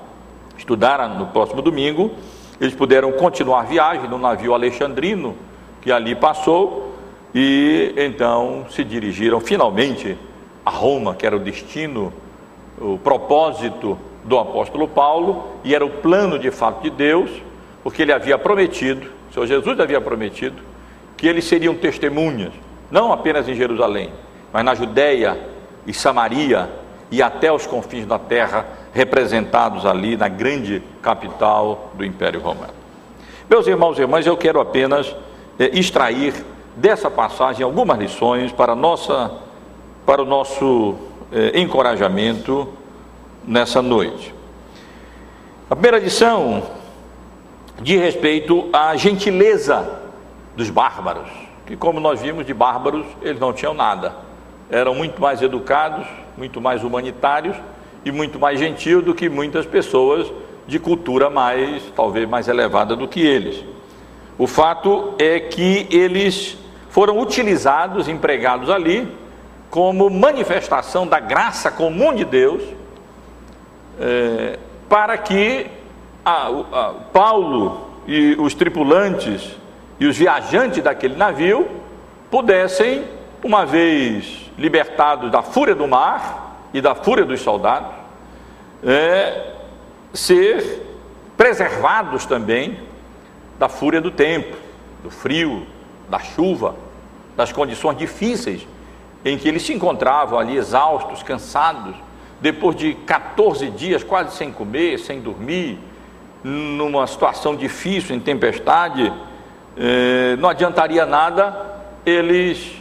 estudar 0.58 1.08
no 1.10 1.28
próximo 1.28 1.62
domingo, 1.62 2.12
eles 2.60 2.74
puderam 2.74 3.12
continuar 3.12 3.62
a 3.62 3.66
viagem 3.66 4.10
no 4.10 4.18
navio 4.18 4.54
alexandrino 4.54 5.36
que 5.82 5.92
ali 5.92 6.16
passou 6.16 6.93
e 7.34 7.94
então 7.98 8.66
se 8.70 8.84
dirigiram 8.84 9.40
finalmente 9.40 10.18
a 10.66 10.70
Roma, 10.70 11.16
que 11.16 11.26
era 11.26 11.36
o 11.36 11.40
destino, 11.40 12.14
o 12.80 12.98
propósito 12.98 13.98
do 14.24 14.38
apóstolo 14.38 14.88
Paulo, 14.88 15.48
e 15.64 15.76
era 15.76 15.86
o 15.86 15.90
plano 15.90 16.40
de 16.40 16.52
fato 16.52 16.82
de 16.82 16.90
Deus, 16.90 17.30
porque 17.84 18.02
ele 18.02 18.14
havia 18.14 18.38
prometido, 18.38 19.10
o 19.30 19.34
Senhor 19.34 19.48
Jesus 19.48 19.80
havia 19.80 20.00
prometido, 20.00 20.62
que 21.18 21.28
eles 21.28 21.46
seriam 21.46 21.76
testemunhas, 21.76 22.54
não 22.90 23.12
apenas 23.12 23.50
em 23.50 23.56
Jerusalém, 23.56 24.12
mas 24.52 24.64
na 24.64 24.76
Judéia 24.76 25.38
e 25.86 25.94
Samaria 25.94 26.70
e 27.12 27.22
até 27.22 27.52
os 27.52 27.68
confins 27.68 28.06
da 28.06 28.18
terra, 28.18 28.66
representados 28.94 29.86
ali 29.86 30.18
na 30.18 30.28
grande 30.28 30.82
capital 31.02 31.92
do 31.94 32.06
Império 32.06 32.40
Romano. 32.40 32.74
Meus 33.50 33.68
irmãos 33.68 33.98
e 33.98 34.02
irmãs, 34.02 34.26
eu 34.26 34.38
quero 34.38 34.60
apenas 34.60 35.16
é, 35.60 35.78
extrair 35.78 36.34
dessa 36.76 37.10
passagem 37.10 37.64
algumas 37.64 37.98
lições 38.00 38.52
para, 38.52 38.76
nossa, 38.76 39.32
para 40.06 40.22
o 40.22 40.26
nosso 40.26 40.96
eh, 41.32 41.60
encorajamento 41.60 42.68
nessa 43.46 43.82
noite. 43.82 44.34
A 45.70 45.76
primeira 45.76 46.00
lição 46.00 46.64
diz 47.82 48.00
respeito 48.00 48.70
à 48.72 48.96
gentileza 48.96 50.02
dos 50.56 50.70
bárbaros, 50.70 51.30
que, 51.66 51.76
como 51.76 52.00
nós 52.00 52.22
vimos, 52.22 52.46
de 52.46 52.54
bárbaros 52.54 53.06
eles 53.22 53.40
não 53.40 53.54
tinham 53.54 53.74
nada, 53.74 54.16
eram 54.70 54.94
muito 54.96 55.22
mais 55.22 55.42
educados, 55.42 56.06
muito 56.38 56.62
mais 56.62 56.84
humanitários 56.84 57.56
e 58.06 58.12
muito 58.12 58.40
mais 58.40 58.60
gentil 58.60 59.02
do 59.02 59.14
que 59.14 59.30
muitas 59.30 59.66
pessoas 59.66 60.32
de 60.68 60.80
cultura 60.80 61.30
mais, 61.30 61.84
talvez 61.96 62.28
mais 62.28 62.48
elevada 62.48 62.96
do 62.96 63.08
que 63.08 63.22
eles. 63.22 63.64
O 64.38 64.48
fato 64.48 65.14
é 65.20 65.40
que 65.40 65.88
eles 65.92 66.58
foram 66.90 67.20
utilizados, 67.20 68.08
empregados 68.08 68.70
ali, 68.70 69.08
como 69.70 70.10
manifestação 70.10 71.08
da 71.08 71.20
graça 71.20 71.72
comum 71.72 72.14
de 72.14 72.26
Deus, 72.26 72.62
é, 74.00 74.60
para 74.90 75.18
que 75.18 75.68
a, 76.26 76.48
a, 76.48 76.94
Paulo 77.12 77.90
e 78.08 78.36
os 78.40 78.54
tripulantes 78.54 79.56
e 80.00 80.06
os 80.06 80.18
viajantes 80.18 80.84
daquele 80.84 81.16
navio 81.16 81.68
pudessem, 82.30 83.06
uma 83.44 83.66
vez 83.66 84.52
libertados 84.58 85.32
da 85.32 85.42
fúria 85.42 85.76
do 85.76 85.88
mar 85.88 86.68
e 86.74 86.82
da 86.82 86.96
fúria 86.96 87.26
dos 87.26 87.42
soldados, 87.42 87.90
é, 88.84 89.54
ser 90.14 90.82
preservados 91.38 92.26
também 92.26 92.78
da 93.58 93.70
fúria 93.70 94.02
do 94.02 94.12
tempo, 94.12 94.56
do 95.04 95.10
frio, 95.10 95.66
da 96.10 96.20
chuva, 96.20 96.76
das 97.36 97.52
condições 97.52 97.98
difíceis 97.98 98.68
em 99.26 99.38
que 99.38 99.48
eles 99.48 99.64
se 99.64 99.74
encontravam 99.74 100.38
ali 100.38 100.58
exaustos, 100.58 101.24
cansados, 101.24 101.96
depois 102.42 102.76
de 102.76 102.94
14 102.94 103.70
dias 103.70 104.04
quase 104.04 104.36
sem 104.36 104.52
comer, 104.52 105.00
sem 105.00 105.22
dormir, 105.22 105.80
numa 106.44 107.08
situação 107.08 107.56
difícil, 107.56 108.16
em 108.16 108.20
tempestade, 108.20 109.14
eh, 109.78 110.36
não 110.40 110.50
adiantaria 110.50 111.06
nada 111.06 111.72
eles 112.06 112.74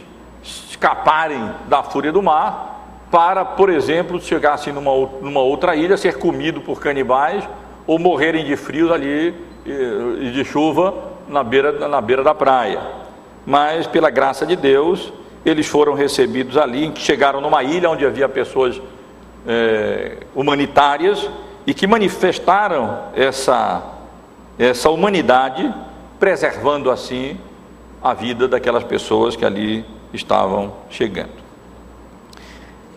escaparem 0.43 1.51
da 1.69 1.81
fúria 1.81 2.11
do 2.11 2.21
mar 2.21 2.73
para, 3.09 3.45
por 3.45 3.69
exemplo, 3.69 4.19
chegassem 4.19 4.73
numa, 4.73 4.91
numa 5.21 5.39
outra 5.39 5.77
ilha, 5.77 5.95
ser 5.95 6.17
comido 6.17 6.59
por 6.59 6.81
canibais 6.81 7.47
ou 7.87 7.97
morrerem 7.97 8.43
de 8.43 8.57
frio 8.57 8.93
ali 8.93 9.33
e 9.65 10.31
de 10.31 10.43
chuva 10.43 10.93
na 11.27 11.43
beira, 11.43 11.87
na 11.87 12.01
beira 12.01 12.23
da 12.23 12.33
praia. 12.33 12.81
Mas, 13.45 13.87
pela 13.87 14.09
graça 14.09 14.45
de 14.45 14.55
Deus, 14.55 15.11
eles 15.45 15.67
foram 15.67 15.93
recebidos 15.93 16.57
ali, 16.57 16.91
chegaram 16.95 17.41
numa 17.41 17.63
ilha 17.63 17.89
onde 17.89 18.05
havia 18.05 18.29
pessoas 18.29 18.81
é, 19.47 20.17
humanitárias 20.33 21.29
e 21.65 21.73
que 21.73 21.87
manifestaram 21.87 23.05
essa, 23.15 23.83
essa 24.57 24.89
humanidade, 24.89 25.73
preservando 26.19 26.89
assim 26.89 27.37
a 28.01 28.13
vida 28.13 28.47
daquelas 28.47 28.83
pessoas 28.83 29.35
que 29.35 29.45
ali 29.45 29.85
estavam 30.13 30.73
chegando. 30.89 31.43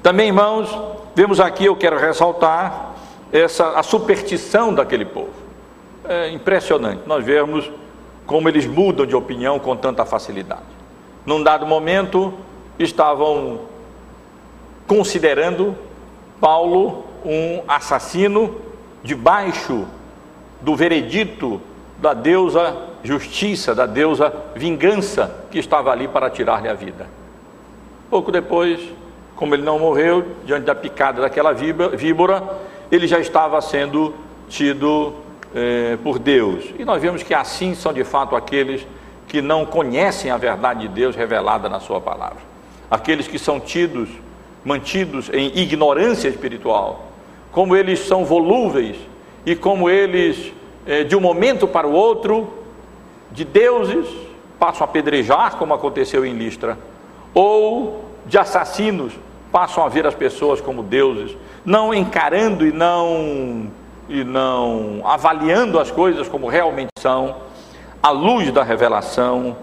Também, 0.03 0.29
irmãos, 0.29 0.69
vemos 1.15 1.41
aqui, 1.41 1.65
eu 1.65 1.75
quero 1.75 1.99
ressaltar, 1.99 2.95
essa, 3.33 3.71
a 3.71 3.83
superstição 3.83 4.73
daquele 4.73 5.05
povo. 5.05 5.46
É 6.09 6.31
impressionante 6.31 7.03
nós 7.07 7.25
vemos 7.25 7.71
como 8.27 8.49
eles 8.49 8.67
mudam 8.67 9.07
de 9.07 9.15
opinião 9.15 9.59
com 9.59 9.77
tanta 9.77 10.05
facilidade. 10.05 10.63
Num 11.25 11.43
dado 11.43 11.67
momento, 11.67 12.35
estavam 12.79 13.61
considerando 14.87 15.77
Paulo 16.41 17.05
um 17.25 17.63
assassino 17.67 18.57
debaixo 19.03 19.87
do 20.61 20.75
veredito 20.75 21.61
da 21.99 22.13
deusa 22.15 22.77
justiça, 23.03 23.75
da 23.75 23.87
deusa 23.87 24.33
vingança 24.55 25.47
que 25.51 25.59
estava 25.59 25.91
ali 25.91 26.09
para 26.09 26.29
tirar-lhe 26.29 26.69
a 26.69 26.75
vida. 26.75 27.07
Pouco 28.11 28.31
depois, 28.31 28.81
como 29.35 29.55
ele 29.55 29.63
não 29.63 29.79
morreu, 29.79 30.27
diante 30.45 30.65
da 30.65 30.75
picada 30.75 31.23
daquela 31.23 31.53
víbora, 31.53 32.43
ele 32.91 33.07
já 33.07 33.19
estava 33.19 33.61
sendo 33.61 34.15
tido 34.49 35.15
eh, 35.55 35.99
por 36.03 36.19
Deus. 36.19 36.65
E 36.79 36.85
nós 36.85 37.01
vemos 37.01 37.23
que 37.23 37.35
assim 37.35 37.75
são 37.75 37.93
de 37.93 38.05
fato 38.05 38.35
aqueles 38.37 38.87
que 39.29 39.41
não 39.43 39.67
conhecem 39.67 40.31
a 40.31 40.37
verdade 40.37 40.83
de 40.83 40.89
Deus 40.89 41.17
revelada 41.17 41.69
na 41.69 41.81
Sua 41.81 42.01
palavra. 42.01 42.39
Aqueles 42.91 43.27
que 43.27 43.39
são 43.39 43.59
tidos, 43.59 44.09
mantidos 44.65 45.29
em 45.33 45.57
ignorância 45.59 46.29
espiritual, 46.29 47.07
como 47.53 47.75
eles 47.75 48.01
são 48.01 48.25
volúveis 48.25 48.97
e 49.45 49.55
como 49.55 49.89
eles, 49.89 50.53
eh, 50.87 51.05
de 51.05 51.17
um 51.17 51.21
momento 51.21 51.67
para 51.67 51.87
o 51.87 51.93
outro, 51.93 52.53
de 53.33 53.45
deuses, 53.45 54.07
passam 54.59 54.85
a 54.85 54.89
pedrejar, 54.89 55.57
como 55.57 55.75
aconteceu 55.75 56.25
em 56.25 56.35
Listra, 56.35 56.79
ou 57.35 58.05
de 58.27 58.39
assassinos, 58.39 59.13
passam 59.53 59.85
a 59.85 59.89
ver 59.89 60.07
as 60.07 60.15
pessoas 60.15 60.61
como 60.61 60.83
deuses, 60.83 61.37
não 61.65 61.95
encarando 61.95 62.67
e 62.67 62.73
não 62.73 63.71
e 64.09 64.25
não 64.25 65.01
avaliando 65.05 65.79
as 65.79 65.91
coisas 65.91 66.29
como 66.29 66.49
realmente 66.49 66.91
são, 66.99 67.37
à 68.03 68.11
luz 68.11 68.51
da 68.53 68.63
revelação 68.63 69.57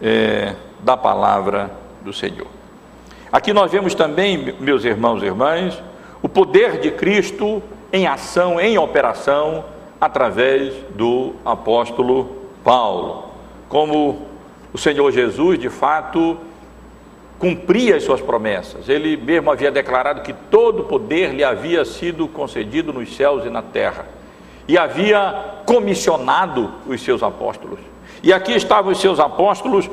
é, 0.00 0.54
da 0.80 0.96
palavra 0.96 1.70
do 2.02 2.12
Senhor. 2.12 2.48
Aqui 3.32 3.52
nós 3.52 3.70
vemos 3.70 3.94
também, 3.94 4.54
meus 4.60 4.84
irmãos 4.84 5.22
e 5.22 5.26
irmãs, 5.26 5.82
o 6.22 6.28
poder 6.28 6.78
de 6.80 6.90
Cristo 6.90 7.62
em 7.92 8.06
ação, 8.06 8.60
em 8.60 8.78
operação, 8.78 9.64
através 10.00 10.74
do 10.94 11.34
apóstolo 11.44 12.36
Paulo. 12.62 13.30
Como 13.68 14.26
o 14.72 14.78
Senhor 14.78 15.10
Jesus, 15.10 15.58
de 15.58 15.68
fato, 15.68 16.36
cumpria 17.38 17.96
as 17.96 18.02
suas 18.02 18.20
promessas. 18.20 18.88
Ele 18.88 19.16
mesmo 19.16 19.50
havia 19.50 19.70
declarado 19.70 20.22
que 20.22 20.32
todo 20.32 20.84
poder 20.84 21.34
lhe 21.34 21.44
havia 21.44 21.84
sido 21.84 22.26
concedido 22.28 22.92
nos 22.92 23.14
céus 23.14 23.44
e 23.44 23.50
na 23.50 23.62
terra. 23.62 24.06
E 24.66 24.76
havia 24.76 25.60
comissionado 25.64 26.72
os 26.86 27.00
seus 27.00 27.22
apóstolos. 27.22 27.78
E 28.22 28.32
aqui 28.32 28.52
estavam 28.52 28.92
os 28.92 29.00
seus 29.00 29.20
apóstolos 29.20 29.88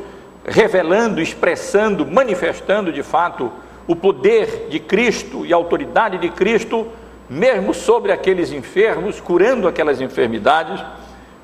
revelando, 0.45 1.21
expressando, 1.21 2.05
manifestando 2.05 2.91
de 2.91 3.03
fato 3.03 3.51
o 3.87 3.95
poder 3.95 4.67
de 4.69 4.79
Cristo 4.79 5.45
e 5.45 5.53
a 5.53 5.55
autoridade 5.55 6.17
de 6.17 6.29
Cristo, 6.29 6.87
mesmo 7.29 7.73
sobre 7.73 8.11
aqueles 8.11 8.51
enfermos, 8.51 9.19
curando 9.19 9.67
aquelas 9.67 10.01
enfermidades 10.01 10.83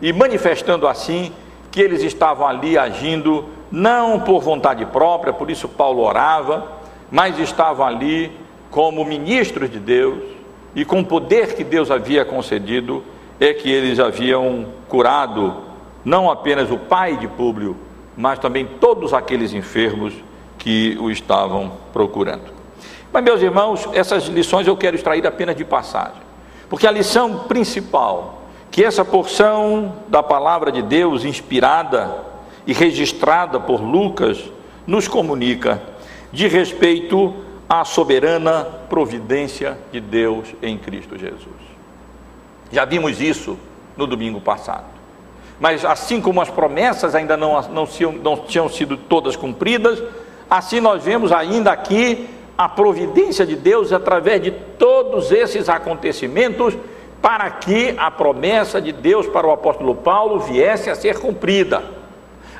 e 0.01 0.13
manifestando 0.13 0.87
assim 0.87 1.31
que 1.71 1.81
eles 1.81 2.03
estavam 2.03 2.47
ali 2.47 2.77
agindo 2.77 3.45
não 3.71 4.19
por 4.19 4.41
vontade 4.41 4.85
própria, 4.85 5.31
por 5.31 5.49
isso 5.49 5.67
Paulo 5.67 6.01
orava, 6.01 6.71
mas 7.11 7.37
estavam 7.39 7.85
ali 7.85 8.31
como 8.71 9.03
ministros 9.05 9.69
de 9.69 9.79
Deus 9.79 10.23
e 10.75 10.85
com 10.85 10.99
o 10.99 11.05
poder 11.05 11.55
que 11.55 11.63
Deus 11.63 11.89
havia 11.91 12.23
concedido, 12.23 13.03
é 13.39 13.53
que 13.53 13.71
eles 13.71 13.99
haviam 13.99 14.65
curado 14.87 15.57
não 16.03 16.29
apenas 16.29 16.71
o 16.71 16.77
pai 16.77 17.17
de 17.17 17.27
Públio, 17.27 17.75
mas 18.15 18.39
também 18.39 18.65
todos 18.65 19.13
aqueles 19.13 19.53
enfermos 19.53 20.13
que 20.57 20.97
o 20.99 21.09
estavam 21.09 21.71
procurando. 21.93 22.53
Mas, 23.11 23.23
meus 23.23 23.41
irmãos, 23.41 23.87
essas 23.93 24.25
lições 24.25 24.67
eu 24.67 24.77
quero 24.77 24.95
extrair 24.95 25.25
apenas 25.25 25.55
de 25.55 25.65
passagem, 25.65 26.21
porque 26.69 26.85
a 26.85 26.91
lição 26.91 27.39
principal 27.47 28.38
que 28.79 28.85
essa 28.85 29.03
porção 29.03 29.93
da 30.07 30.23
palavra 30.23 30.71
de 30.71 30.81
Deus 30.81 31.25
inspirada 31.25 32.15
e 32.65 32.71
registrada 32.71 33.59
por 33.59 33.81
Lucas 33.81 34.41
nos 34.87 35.05
comunica 35.05 35.81
de 36.31 36.47
respeito 36.47 37.35
à 37.67 37.83
soberana 37.83 38.63
providência 38.89 39.77
de 39.91 39.99
Deus 39.99 40.47
em 40.61 40.77
Cristo 40.77 41.17
Jesus. 41.17 41.59
Já 42.71 42.85
vimos 42.85 43.19
isso 43.19 43.59
no 43.97 44.07
domingo 44.07 44.39
passado. 44.39 44.85
Mas 45.59 45.83
assim 45.83 46.21
como 46.21 46.39
as 46.39 46.49
promessas 46.49 47.15
ainda 47.15 47.35
não, 47.35 47.61
não, 47.63 47.85
não 48.23 48.37
tinham 48.37 48.69
sido 48.69 48.95
todas 48.95 49.35
cumpridas, 49.35 50.01
assim 50.49 50.79
nós 50.79 51.03
vemos 51.03 51.33
ainda 51.33 51.69
aqui 51.69 52.29
a 52.57 52.69
providência 52.69 53.45
de 53.45 53.57
Deus 53.57 53.91
através 53.91 54.41
de 54.41 54.51
todos 54.51 55.33
esses 55.33 55.67
acontecimentos 55.67 56.77
para 57.21 57.49
que 57.49 57.93
a 57.97 58.09
promessa 58.09 58.81
de 58.81 58.91
Deus 58.91 59.27
para 59.27 59.45
o 59.45 59.51
apóstolo 59.51 59.95
Paulo 59.95 60.39
viesse 60.39 60.89
a 60.89 60.95
ser 60.95 61.19
cumprida. 61.19 61.83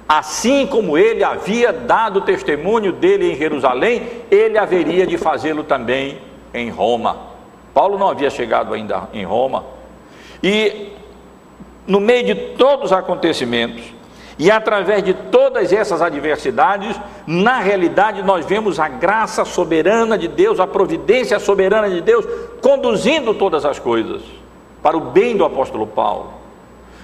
Assim 0.08 0.66
como 0.66 0.98
ele 0.98 1.24
havia 1.24 1.72
dado 1.72 2.22
testemunho 2.22 2.92
dele 2.92 3.32
em 3.32 3.36
Jerusalém, 3.36 4.08
ele 4.30 4.58
haveria 4.58 5.06
de 5.06 5.18
fazê-lo 5.18 5.64
também 5.64 6.18
em 6.54 6.70
Roma. 6.70 7.18
Paulo 7.74 7.98
não 7.98 8.10
havia 8.10 8.30
chegado 8.30 8.74
ainda 8.74 9.08
em 9.14 9.24
Roma. 9.24 9.64
E 10.42 10.94
no 11.88 12.00
meio 12.00 12.26
de 12.26 12.36
todos 12.58 12.86
os 12.86 12.92
acontecimentos, 12.92 13.84
e 14.38 14.50
através 14.50 15.04
de 15.04 15.14
todas 15.14 15.72
essas 15.72 16.02
adversidades, 16.02 17.00
na 17.28 17.60
realidade 17.60 18.24
nós 18.24 18.46
vemos 18.46 18.80
a 18.80 18.88
graça 18.88 19.46
soberana 19.46 20.18
de 20.18 20.28
Deus, 20.28 20.60
a 20.60 20.68
providência 20.68 21.38
soberana 21.40 21.90
de 21.90 22.02
Deus 22.02 22.26
conduzindo 22.62 23.34
todas 23.34 23.64
as 23.64 23.78
coisas 23.80 24.22
para 24.82 24.98
o 24.98 25.02
bem 25.02 25.36
do 25.36 25.46
apóstolo 25.46 25.86
Paulo, 25.88 26.34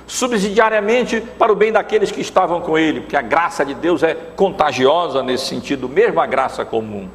subsidiariamente 0.08 1.22
para 1.22 1.52
o 1.52 1.56
bem 1.56 1.72
daqueles 1.72 2.12
que 2.12 2.22
estavam 2.22 2.62
com 2.62 2.78
ele, 2.78 3.02
porque 3.02 3.18
a 3.18 3.22
graça 3.22 3.66
de 3.66 3.74
Deus 3.74 4.04
é 4.04 4.14
contagiosa 4.14 5.24
nesse 5.24 5.46
sentido, 5.46 5.90
mesmo 5.90 6.20
a 6.20 6.26
graça 6.26 6.64
comum. 6.64 7.08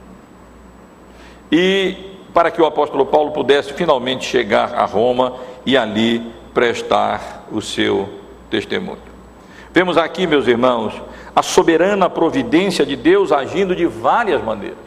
E 1.51 2.11
para 2.33 2.51
que 2.51 2.61
o 2.61 2.67
apóstolo 2.67 3.07
Paulo 3.07 3.33
pudesse 3.33 3.73
finalmente 3.73 4.25
chegar 4.25 4.75
a 4.75 4.85
Roma 4.85 5.35
e 5.67 5.77
ali 5.77 6.33
prestar 6.55 7.47
o 7.51 7.61
seu 7.61 8.09
testemunho. 8.49 8.99
Vemos 9.73 9.97
aqui, 9.97 10.27
meus 10.27 10.47
irmãos, 10.47 11.01
a 11.35 11.43
soberana 11.43 12.11
providência 12.11 12.85
de 12.85 12.97
Deus 12.97 13.33
agindo 13.33 13.75
de 13.75 13.87
várias 13.87 14.43
maneiras. 14.43 14.79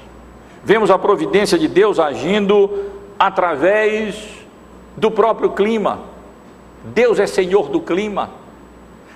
Vemos 0.64 0.92
a 0.92 0.98
providência 0.98 1.58
de 1.58 1.68
Deus 1.68 2.00
agindo 2.00 2.92
através 3.18 4.43
do 4.96 5.12
próprio 5.12 5.52
clima. 5.52 6.00
Deus 6.84 7.20
é 7.20 7.28
Senhor 7.28 7.70
do 7.70 7.82
clima. 7.82 8.30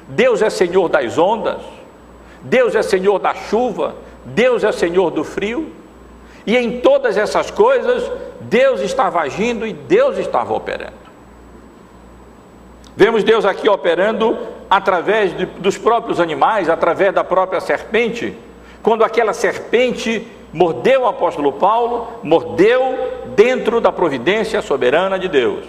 Deus 0.08 0.42
é 0.42 0.50
Senhor 0.50 0.90
das 0.90 1.18
ondas. 1.18 1.62
Deus 2.42 2.76
é 2.76 2.82
Senhor 2.82 3.20
da 3.20 3.34
chuva. 3.34 3.96
Deus 4.26 4.64
é 4.64 4.72
Senhor 4.72 5.12
do 5.12 5.24
frio. 5.24 5.72
E 6.46 6.56
em 6.56 6.80
todas 6.80 7.18
essas 7.18 7.52
coisas, 7.52 8.10
Deus 8.42 8.80
estava 8.82 9.20
agindo 9.20 9.68
e 9.68 9.74
Deus 9.74 10.18
estava 10.18 10.54
operando. 10.54 11.08
Vemos 12.96 13.24
Deus 13.24 13.46
aqui 13.46 13.70
operando 13.70 14.38
através 14.70 15.38
de, 15.38 15.46
dos 15.46 15.78
próprios 15.78 16.20
animais, 16.20 16.70
através 16.70 17.14
da 17.14 17.24
própria 17.24 17.60
serpente. 17.60 18.36
Quando 18.82 19.04
aquela 19.04 19.34
serpente 19.34 20.26
mordeu 20.58 21.03
o 21.03 21.08
apóstolo 21.08 21.53
Paulo, 21.53 22.08
mordeu 22.24 23.22
dentro 23.36 23.80
da 23.80 23.91
providência 23.91 24.60
soberana 24.60 25.20
de 25.20 25.28
Deus. 25.28 25.64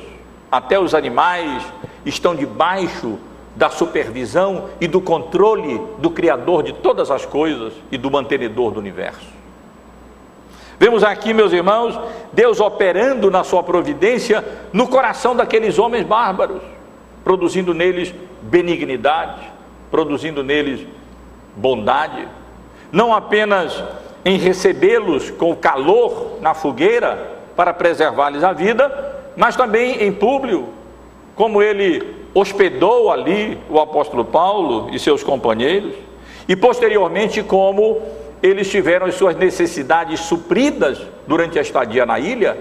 Até 0.51 0.81
os 0.81 0.95
animais 0.95 1.63
estão 2.07 2.35
debaixo 2.35 3.19
da 3.55 3.69
supervisão 3.69 4.71
e 4.81 4.89
do 4.89 4.99
controle 4.99 5.79
do 5.99 6.09
Criador 6.09 6.63
de 6.63 6.73
todas 6.73 7.11
as 7.11 7.27
coisas 7.27 7.75
e 7.93 7.99
do 7.99 8.11
mantenedor 8.11 8.71
do 8.71 8.81
universo. 8.81 9.27
Vemos 10.79 11.05
aqui, 11.05 11.35
meus 11.35 11.53
irmãos, 11.53 12.01
Deus 12.33 12.59
operando 12.59 13.31
na 13.31 13.45
sua 13.45 13.63
providência 13.63 14.43
no 14.73 14.89
coração 14.89 15.37
daqueles 15.37 15.79
homens 15.79 16.07
bárbaros 16.07 16.63
produzindo 17.23 17.75
neles 17.75 18.15
benignidade, 18.41 19.43
produzindo 19.91 20.43
neles 20.43 20.87
bondade, 21.55 22.27
não 22.91 23.13
apenas 23.13 23.85
em 24.29 24.37
recebê-los 24.37 25.31
com 25.31 25.57
calor 25.57 26.37
na 26.43 26.53
fogueira 26.53 27.39
para 27.57 27.73
preservar-lhes 27.73 28.45
a 28.45 28.53
vida, 28.53 29.25
mas 29.35 29.57
também 29.57 30.03
em 30.03 30.13
público, 30.13 30.69
como 31.35 31.63
ele 31.63 32.15
hospedou 32.35 33.11
ali 33.11 33.59
o 33.71 33.81
apóstolo 33.81 34.27
Paulo 34.27 34.91
e 34.93 34.99
seus 34.99 35.23
companheiros, 35.23 35.95
e 36.47 36.55
posteriormente 36.55 37.43
como 37.43 38.03
eles 38.43 38.69
tiveram 38.69 39.07
as 39.07 39.15
suas 39.15 39.35
necessidades 39.35 40.21
supridas 40.21 41.01
durante 41.27 41.59
a 41.59 41.63
estadia 41.63 42.05
na 42.05 42.19
ilha, 42.19 42.59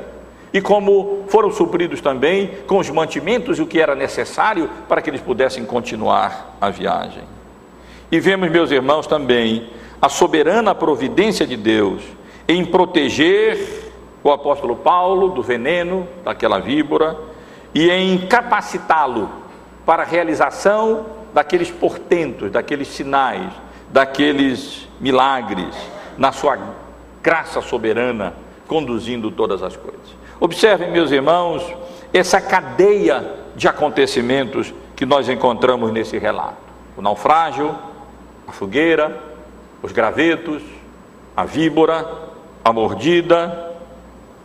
e 0.53 0.61
como 0.61 1.25
foram 1.27 1.51
supridos 1.51 1.99
também 1.99 2.49
com 2.65 2.77
os 2.77 2.89
mantimentos 2.89 3.59
e 3.59 3.61
o 3.61 3.67
que 3.67 3.81
era 3.81 3.93
necessário 3.93 4.69
para 4.87 5.01
que 5.01 5.09
eles 5.09 5.19
pudessem 5.19 5.65
continuar 5.65 6.55
a 6.61 6.69
viagem. 6.69 7.23
E 8.09 8.21
vemos, 8.21 8.49
meus 8.49 8.71
irmãos, 8.71 9.05
também 9.05 9.67
a 10.01 10.09
soberana 10.09 10.75
providência 10.75 11.45
de 11.45 11.57
Deus 11.57 12.03
em 12.47 12.63
proteger 12.65 13.91
o 14.23 14.31
apóstolo 14.31 14.75
Paulo 14.75 15.29
do 15.29 15.41
veneno 15.41 16.07
daquela 16.23 16.59
víbora 16.59 17.17
e 17.73 17.89
em 17.89 18.27
capacitá-lo 18.27 19.29
para 19.85 20.03
a 20.03 20.05
realização 20.05 21.05
daqueles 21.33 21.71
portentos, 21.71 22.51
daqueles 22.51 22.87
sinais, 22.87 23.51
daqueles 23.89 24.87
milagres, 24.99 25.75
na 26.17 26.31
sua 26.31 26.57
graça 27.21 27.61
soberana, 27.61 28.33
conduzindo 28.67 29.31
todas 29.31 29.63
as 29.63 29.75
coisas. 29.75 30.15
Observem, 30.39 30.91
meus 30.91 31.11
irmãos, 31.11 31.63
essa 32.13 32.39
cadeia 32.39 33.33
de 33.55 33.67
acontecimentos 33.67 34.73
que 34.95 35.05
nós 35.05 35.29
encontramos 35.29 35.91
nesse 35.91 36.17
relato: 36.17 36.57
o 36.95 37.01
naufrágio, 37.01 37.75
a 38.47 38.51
fogueira, 38.51 39.36
os 39.81 39.91
gravetos, 39.91 40.61
a 41.35 41.45
víbora, 41.45 42.05
a 42.63 42.73
mordida, 42.73 43.75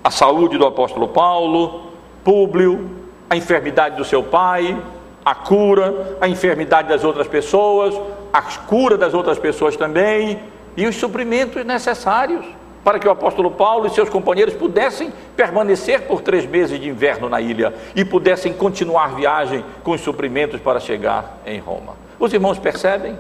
a 0.03 0.11
saúde 0.11 0.59
do 0.59 0.67
apóstolo 0.67 1.09
Paulo, 1.09 1.93
Públio, 2.25 2.91
a 3.29 3.37
enfermidade 3.37 3.97
do 3.97 4.05
seu 4.05 4.23
pai, 4.23 4.77
a 5.25 5.35
cura, 5.35 6.17
a 6.21 6.29
enfermidade 6.29 6.89
das 6.89 7.05
outras 7.05 7.27
pessoas, 7.27 7.95
a 8.33 8.43
cura 8.43 8.97
das 8.97 9.15
outras 9.15 9.39
pessoas 9.39 9.77
também 9.77 10.39
e 10.77 10.87
os 10.87 10.97
suprimentos 10.97 11.65
necessários 11.65 12.45
para 12.85 12.99
que 12.99 13.07
o 13.07 13.11
apóstolo 13.11 13.51
Paulo 13.51 13.87
e 13.87 13.91
seus 13.91 14.09
companheiros 14.09 14.55
pudessem 14.55 15.13
permanecer 15.37 16.03
por 16.03 16.21
três 16.21 16.45
meses 16.45 16.81
de 16.81 16.89
inverno 16.89 17.29
na 17.29 17.41
ilha 17.41 17.73
e 17.95 18.05
pudessem 18.05 18.53
continuar 18.53 19.15
viagem 19.15 19.65
com 19.85 19.93
os 19.93 20.01
suprimentos 20.01 20.61
para 20.61 20.81
chegar 20.81 21.39
em 21.47 21.61
Roma. 21.61 21.95
Os 22.19 22.33
irmãos 22.33 22.59
percebem 22.59 23.17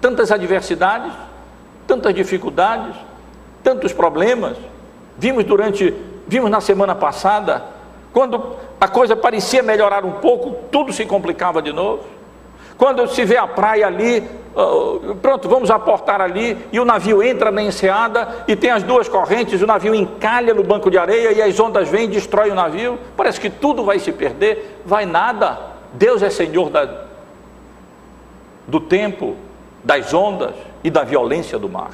tantas 0.00 0.30
adversidades, 0.30 1.12
tantas 1.86 2.14
dificuldades, 2.14 2.94
tantos 3.62 3.92
problemas. 3.92 4.56
Vimos 5.16 5.44
durante, 5.44 5.94
vimos 6.26 6.50
na 6.50 6.60
semana 6.60 6.94
passada, 6.94 7.62
quando 8.12 8.56
a 8.80 8.88
coisa 8.88 9.16
parecia 9.16 9.62
melhorar 9.62 10.04
um 10.04 10.12
pouco, 10.12 10.56
tudo 10.70 10.92
se 10.92 11.04
complicava 11.06 11.62
de 11.62 11.72
novo. 11.72 12.02
Quando 12.76 13.06
se 13.08 13.24
vê 13.24 13.36
a 13.36 13.46
praia 13.46 13.86
ali, 13.86 14.28
pronto, 15.22 15.48
vamos 15.48 15.70
aportar 15.70 16.20
ali, 16.20 16.58
e 16.72 16.80
o 16.80 16.84
navio 16.84 17.22
entra 17.22 17.50
na 17.52 17.62
enseada 17.62 18.44
e 18.48 18.56
tem 18.56 18.70
as 18.70 18.82
duas 18.82 19.08
correntes, 19.08 19.62
o 19.62 19.66
navio 19.66 19.94
encalha 19.94 20.52
no 20.52 20.64
banco 20.64 20.90
de 20.90 20.98
areia 20.98 21.32
e 21.32 21.40
as 21.40 21.58
ondas 21.58 21.88
vêm 21.88 22.04
e 22.04 22.08
destroem 22.08 22.50
o 22.50 22.54
navio. 22.54 22.98
Parece 23.16 23.40
que 23.40 23.48
tudo 23.48 23.84
vai 23.84 23.98
se 24.00 24.10
perder, 24.10 24.80
vai 24.84 25.06
nada. 25.06 25.58
Deus 25.92 26.22
é 26.22 26.30
Senhor 26.30 26.68
da, 26.70 27.04
do 28.66 28.80
tempo, 28.80 29.36
das 29.84 30.12
ondas 30.12 30.54
e 30.84 30.90
da 30.90 31.02
violência 31.02 31.58
do 31.58 31.68
mar. 31.68 31.90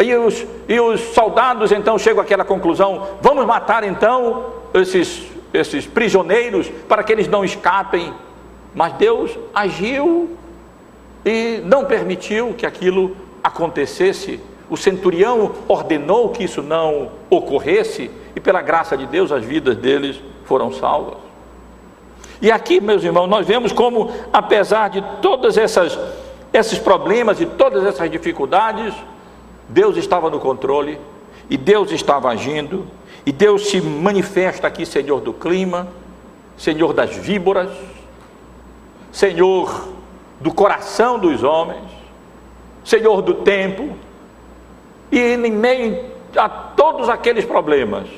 E 0.00 0.12
os, 0.16 0.44
e 0.66 0.80
os 0.80 1.00
soldados 1.14 1.70
então 1.70 1.98
chegam 1.98 2.22
àquela 2.22 2.44
conclusão: 2.44 3.08
vamos 3.20 3.46
matar 3.46 3.84
então 3.84 4.46
esses, 4.74 5.30
esses 5.52 5.86
prisioneiros 5.86 6.68
para 6.88 7.04
que 7.04 7.12
eles 7.12 7.28
não 7.28 7.44
escapem 7.44 8.12
mas 8.74 8.94
Deus 8.94 9.38
agiu 9.54 10.36
e 11.24 11.60
não 11.64 11.84
permitiu 11.84 12.54
que 12.54 12.66
aquilo 12.66 13.16
acontecesse. 13.42 14.40
O 14.70 14.76
centurião 14.76 15.52
ordenou 15.68 16.30
que 16.30 16.44
isso 16.44 16.62
não 16.62 17.10
ocorresse 17.28 18.10
e, 18.34 18.40
pela 18.40 18.62
graça 18.62 18.96
de 18.96 19.06
Deus, 19.06 19.30
as 19.30 19.44
vidas 19.44 19.76
deles 19.76 20.18
foram 20.44 20.72
salvas. 20.72 21.18
E 22.40 22.50
aqui, 22.50 22.80
meus 22.80 23.04
irmãos, 23.04 23.26
nós 23.26 23.46
vemos 23.46 23.72
como, 23.72 24.10
apesar 24.32 24.88
de 24.88 25.04
todas 25.20 25.58
essas 25.58 25.98
esses 26.52 26.78
problemas 26.78 27.40
e 27.40 27.46
todas 27.46 27.84
essas 27.84 28.10
dificuldades, 28.10 28.94
Deus 29.68 29.96
estava 29.96 30.28
no 30.28 30.38
controle 30.38 30.98
e 31.48 31.56
Deus 31.56 31.90
estava 31.90 32.30
agindo, 32.30 32.86
e 33.24 33.32
Deus 33.32 33.68
se 33.68 33.80
manifesta 33.80 34.66
aqui, 34.66 34.84
Senhor 34.84 35.20
do 35.20 35.32
clima, 35.32 35.88
Senhor 36.56 36.92
das 36.92 37.14
víboras, 37.16 37.70
Senhor 39.10 39.88
do 40.40 40.52
coração 40.52 41.18
dos 41.18 41.42
homens, 41.42 41.84
Senhor 42.84 43.22
do 43.22 43.34
tempo, 43.34 43.96
e 45.10 45.18
em 45.18 45.52
meio 45.52 46.12
a 46.36 46.48
todos 46.48 47.08
aqueles 47.08 47.44
problemas, 47.44 48.08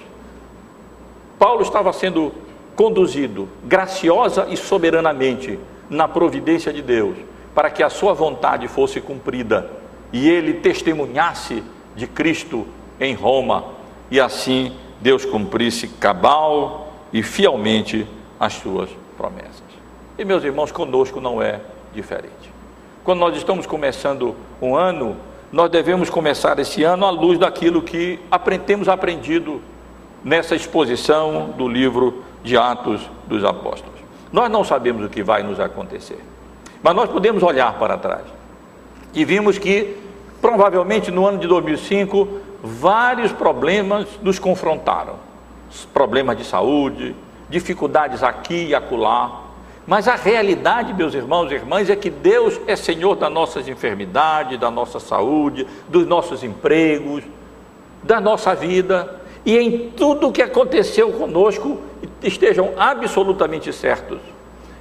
Paulo 1.38 1.62
estava 1.62 1.92
sendo 1.92 2.32
conduzido 2.76 3.48
graciosa 3.64 4.46
e 4.48 4.56
soberanamente 4.56 5.58
na 5.90 6.08
providência 6.08 6.72
de 6.72 6.80
Deus, 6.80 7.16
para 7.54 7.70
que 7.70 7.82
a 7.82 7.90
sua 7.90 8.12
vontade 8.12 8.66
fosse 8.68 9.00
cumprida 9.00 9.70
e 10.12 10.28
ele 10.28 10.54
testemunhasse 10.54 11.62
de 11.96 12.06
Cristo 12.06 12.66
em 13.00 13.14
Roma, 13.14 13.64
e 14.10 14.20
assim 14.20 14.76
Deus 15.00 15.24
cumprisse 15.24 15.88
cabal 15.88 16.92
e 17.12 17.22
fielmente 17.22 18.06
as 18.38 18.54
suas 18.54 18.90
promessas. 19.16 19.62
E 20.16 20.24
meus 20.24 20.44
irmãos, 20.44 20.70
conosco 20.70 21.20
não 21.20 21.42
é 21.42 21.60
diferente. 21.92 22.52
Quando 23.02 23.18
nós 23.18 23.36
estamos 23.36 23.66
começando 23.66 24.34
um 24.62 24.76
ano, 24.76 25.16
nós 25.52 25.70
devemos 25.70 26.08
começar 26.08 26.58
esse 26.58 26.82
ano 26.82 27.04
à 27.04 27.10
luz 27.10 27.38
daquilo 27.38 27.82
que 27.82 28.18
temos 28.66 28.88
aprendido 28.88 29.60
nessa 30.22 30.54
exposição 30.54 31.50
do 31.56 31.68
livro 31.68 32.22
de 32.42 32.56
Atos 32.56 33.00
dos 33.26 33.44
Apóstolos. 33.44 33.98
Nós 34.32 34.50
não 34.50 34.64
sabemos 34.64 35.04
o 35.04 35.08
que 35.08 35.22
vai 35.22 35.42
nos 35.42 35.60
acontecer, 35.60 36.18
mas 36.84 36.94
nós 36.94 37.08
podemos 37.08 37.42
olhar 37.42 37.78
para 37.78 37.96
trás. 37.96 38.24
E 39.14 39.24
vimos 39.24 39.56
que, 39.56 39.96
provavelmente 40.42 41.10
no 41.10 41.26
ano 41.26 41.38
de 41.38 41.48
2005, 41.48 42.28
vários 42.62 43.32
problemas 43.32 44.06
nos 44.20 44.38
confrontaram. 44.38 45.14
Problemas 45.94 46.36
de 46.36 46.44
saúde, 46.44 47.16
dificuldades 47.48 48.22
aqui 48.22 48.66
e 48.66 48.74
acolá, 48.74 49.44
mas 49.86 50.06
a 50.06 50.14
realidade, 50.14 50.92
meus 50.92 51.14
irmãos 51.14 51.50
e 51.50 51.54
irmãs, 51.54 51.88
é 51.88 51.96
que 51.96 52.10
Deus 52.10 52.60
é 52.66 52.76
Senhor 52.76 53.16
das 53.16 53.32
nossas 53.32 53.66
enfermidades, 53.66 54.60
da 54.60 54.70
nossa 54.70 55.00
saúde, 55.00 55.66
dos 55.88 56.06
nossos 56.06 56.44
empregos, 56.44 57.24
da 58.02 58.20
nossa 58.20 58.54
vida, 58.54 59.22
e 59.44 59.56
em 59.56 59.90
tudo 59.90 60.28
o 60.28 60.32
que 60.32 60.42
aconteceu 60.42 61.12
conosco, 61.12 61.80
estejam 62.22 62.74
absolutamente 62.76 63.72
certos, 63.72 64.18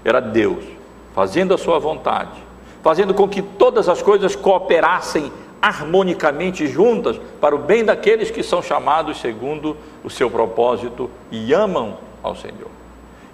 era 0.03 0.19
Deus 0.19 0.82
fazendo 1.13 1.53
a 1.53 1.57
sua 1.57 1.79
vontade, 1.79 2.43
fazendo 2.81 3.13
com 3.13 3.27
que 3.27 3.41
todas 3.41 3.87
as 3.87 4.01
coisas 4.01 4.35
cooperassem 4.35 5.31
harmonicamente 5.61 6.67
juntas 6.67 7.19
para 7.39 7.55
o 7.55 7.59
bem 7.59 7.85
daqueles 7.85 8.29
que 8.29 8.43
são 8.43 8.61
chamados 8.61 9.21
segundo 9.21 9.77
o 10.03 10.09
seu 10.09 10.29
propósito 10.29 11.09
e 11.31 11.53
amam 11.53 11.97
ao 12.21 12.35
Senhor. 12.35 12.69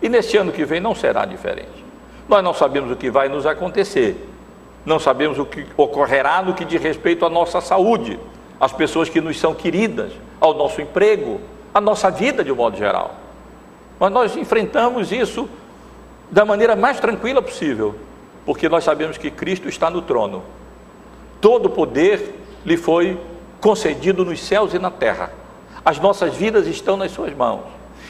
E 0.01 0.07
neste 0.07 0.37
ano 0.37 0.51
que 0.51 0.63
vem 0.63 0.79
não 0.79 0.93
será 0.93 1.25
diferente. 1.25 1.83
Nós 2.27 2.43
não 2.43 2.53
sabemos 2.53 2.91
o 2.91 2.95
que 2.95 3.09
vai 3.09 3.27
nos 3.27 3.47
acontecer, 3.47 4.29
não 4.85 4.99
sabemos 4.99 5.39
o 5.39 5.45
que 5.45 5.65
ocorrerá 5.75 6.43
no 6.43 6.53
que 6.53 6.63
diz 6.63 6.81
respeito 6.81 7.25
à 7.25 7.29
nossa 7.29 7.59
saúde, 7.59 8.19
às 8.59 8.71
pessoas 8.71 9.09
que 9.09 9.19
nos 9.19 9.39
são 9.39 9.55
queridas, 9.55 10.11
ao 10.39 10.53
nosso 10.53 10.79
emprego, 10.81 11.41
à 11.73 11.81
nossa 11.81 12.11
vida 12.11 12.43
de 12.43 12.51
um 12.51 12.55
modo 12.55 12.77
geral. 12.77 13.15
Mas 13.99 14.11
nós 14.11 14.37
enfrentamos 14.37 15.11
isso 15.11 15.49
da 16.31 16.45
maneira 16.45 16.75
mais 16.75 16.99
tranquila 16.99 17.41
possível, 17.41 17.95
porque 18.45 18.69
nós 18.69 18.83
sabemos 18.83 19.17
que 19.17 19.31
Cristo 19.31 19.67
está 19.67 19.89
no 19.89 20.01
trono. 20.01 20.43
Todo 21.41 21.69
poder 21.69 22.35
lhe 22.65 22.77
foi 22.77 23.19
concedido 23.59 24.23
nos 24.23 24.39
céus 24.41 24.73
e 24.73 24.79
na 24.79 24.91
terra. 24.91 25.31
As 25.83 25.99
nossas 25.99 26.35
vidas 26.35 26.67
estão 26.67 26.97
nas 26.97 27.11
suas 27.11 27.33
mãos. 27.33 27.61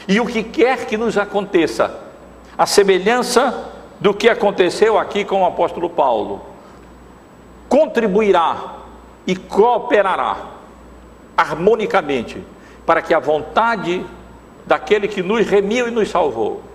E 0.06 0.20
o 0.20 0.26
que 0.26 0.42
quer 0.42 0.86
que 0.86 0.96
nos 0.96 1.16
aconteça, 1.16 1.98
a 2.56 2.66
semelhança 2.66 3.72
do 4.00 4.12
que 4.12 4.28
aconteceu 4.28 4.98
aqui 4.98 5.24
com 5.24 5.42
o 5.42 5.46
apóstolo 5.46 5.88
Paulo, 5.88 6.42
contribuirá 7.68 8.76
e 9.26 9.36
cooperará 9.36 10.36
harmonicamente 11.36 12.42
para 12.84 13.00
que 13.00 13.14
a 13.14 13.18
vontade 13.18 14.04
daquele 14.66 15.06
que 15.06 15.22
nos 15.22 15.46
remiu 15.46 15.88
e 15.88 15.90
nos 15.90 16.08
salvou 16.10 16.69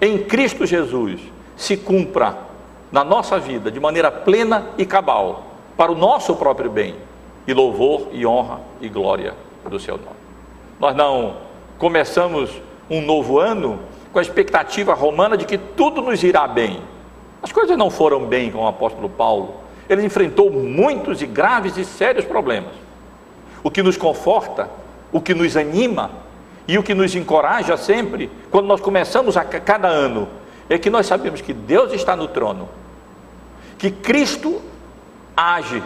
em 0.00 0.18
Cristo 0.18 0.66
Jesus 0.66 1.20
se 1.56 1.76
cumpra 1.76 2.36
na 2.90 3.02
nossa 3.02 3.38
vida 3.38 3.70
de 3.70 3.80
maneira 3.80 4.10
plena 4.10 4.66
e 4.78 4.86
cabal, 4.86 5.44
para 5.76 5.90
o 5.90 5.96
nosso 5.96 6.36
próprio 6.36 6.70
bem, 6.70 6.94
e 7.46 7.52
louvor 7.52 8.08
e 8.12 8.24
honra 8.24 8.60
e 8.80 8.88
glória 8.88 9.34
do 9.68 9.78
seu 9.80 9.96
nome. 9.96 10.16
Nós 10.78 10.94
não 10.94 11.36
começamos 11.78 12.50
um 12.88 13.00
novo 13.00 13.38
ano 13.38 13.80
com 14.12 14.18
a 14.18 14.22
expectativa 14.22 14.94
romana 14.94 15.36
de 15.36 15.44
que 15.44 15.58
tudo 15.58 16.00
nos 16.00 16.22
irá 16.22 16.46
bem. 16.46 16.80
As 17.42 17.52
coisas 17.52 17.76
não 17.76 17.90
foram 17.90 18.24
bem 18.26 18.50
com 18.50 18.58
o 18.58 18.68
apóstolo 18.68 19.08
Paulo. 19.08 19.54
Ele 19.88 20.04
enfrentou 20.04 20.50
muitos 20.50 21.20
e 21.20 21.26
graves 21.26 21.76
e 21.76 21.84
sérios 21.84 22.24
problemas. 22.24 22.72
O 23.62 23.70
que 23.70 23.82
nos 23.82 23.96
conforta, 23.96 24.70
o 25.12 25.20
que 25.20 25.34
nos 25.34 25.56
anima, 25.56 26.10
e 26.66 26.78
o 26.78 26.82
que 26.82 26.94
nos 26.94 27.14
encoraja 27.14 27.76
sempre, 27.76 28.30
quando 28.50 28.66
nós 28.66 28.80
começamos 28.80 29.36
a 29.36 29.44
cada 29.44 29.88
ano, 29.88 30.28
é 30.68 30.78
que 30.78 30.88
nós 30.88 31.06
sabemos 31.06 31.40
que 31.40 31.52
Deus 31.52 31.92
está 31.92 32.16
no 32.16 32.28
trono, 32.28 32.68
que 33.78 33.90
Cristo 33.90 34.62
age, 35.36 35.82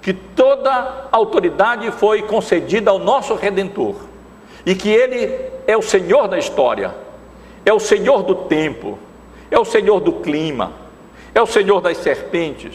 que 0.00 0.12
toda 0.12 1.08
autoridade 1.10 1.90
foi 1.90 2.22
concedida 2.22 2.90
ao 2.90 2.98
nosso 2.98 3.34
redentor 3.34 3.96
e 4.64 4.74
que 4.74 4.88
ele 4.88 5.50
é 5.66 5.76
o 5.76 5.82
Senhor 5.82 6.28
da 6.28 6.38
história, 6.38 6.94
é 7.64 7.72
o 7.72 7.80
Senhor 7.80 8.22
do 8.22 8.34
tempo, 8.34 8.98
é 9.50 9.58
o 9.58 9.64
Senhor 9.64 10.00
do 10.00 10.12
clima, 10.12 10.72
é 11.34 11.42
o 11.42 11.46
Senhor 11.46 11.80
das 11.80 11.98
serpentes, 11.98 12.74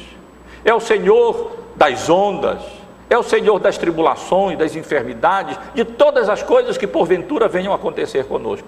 é 0.65 0.73
o 0.73 0.79
Senhor 0.79 1.51
das 1.75 2.09
ondas, 2.09 2.61
é 3.09 3.17
o 3.17 3.23
Senhor 3.23 3.59
das 3.59 3.77
tribulações, 3.77 4.57
das 4.57 4.75
enfermidades, 4.75 5.57
de 5.73 5.83
todas 5.83 6.29
as 6.29 6.43
coisas 6.43 6.77
que 6.77 6.85
porventura 6.85 7.47
venham 7.47 7.73
acontecer 7.73 8.25
conosco. 8.25 8.67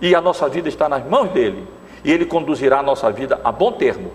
E 0.00 0.14
a 0.14 0.20
nossa 0.20 0.48
vida 0.48 0.68
está 0.68 0.88
nas 0.88 1.04
mãos 1.04 1.30
dele, 1.30 1.66
e 2.02 2.10
ele 2.10 2.24
conduzirá 2.24 2.78
a 2.78 2.82
nossa 2.82 3.10
vida 3.12 3.38
a 3.44 3.52
bom 3.52 3.72
termo, 3.72 4.10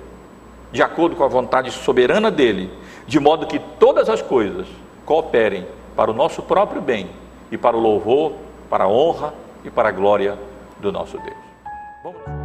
de 0.72 0.82
acordo 0.82 1.16
com 1.16 1.24
a 1.24 1.28
vontade 1.28 1.70
soberana 1.70 2.32
dele, 2.32 2.72
de 3.06 3.20
modo 3.20 3.46
que 3.46 3.60
todas 3.80 4.10
as 4.10 4.22
coisas 4.22 4.66
cooperem 5.06 5.68
para 5.96 6.10
o 6.10 6.14
nosso 6.14 6.42
próprio 6.42 6.82
bem 6.82 7.10
e 7.52 7.58
para 7.58 7.78
o 7.78 7.80
louvor, 7.80 8.34
para 8.70 8.86
a 8.86 8.88
honra 8.88 9.34
e 9.64 9.70
para 9.70 9.90
a 9.90 9.92
glória 9.92 10.38
do 10.80 10.92
nosso 10.92 11.18
Deus. 11.20 11.38
Vamos. 12.04 12.45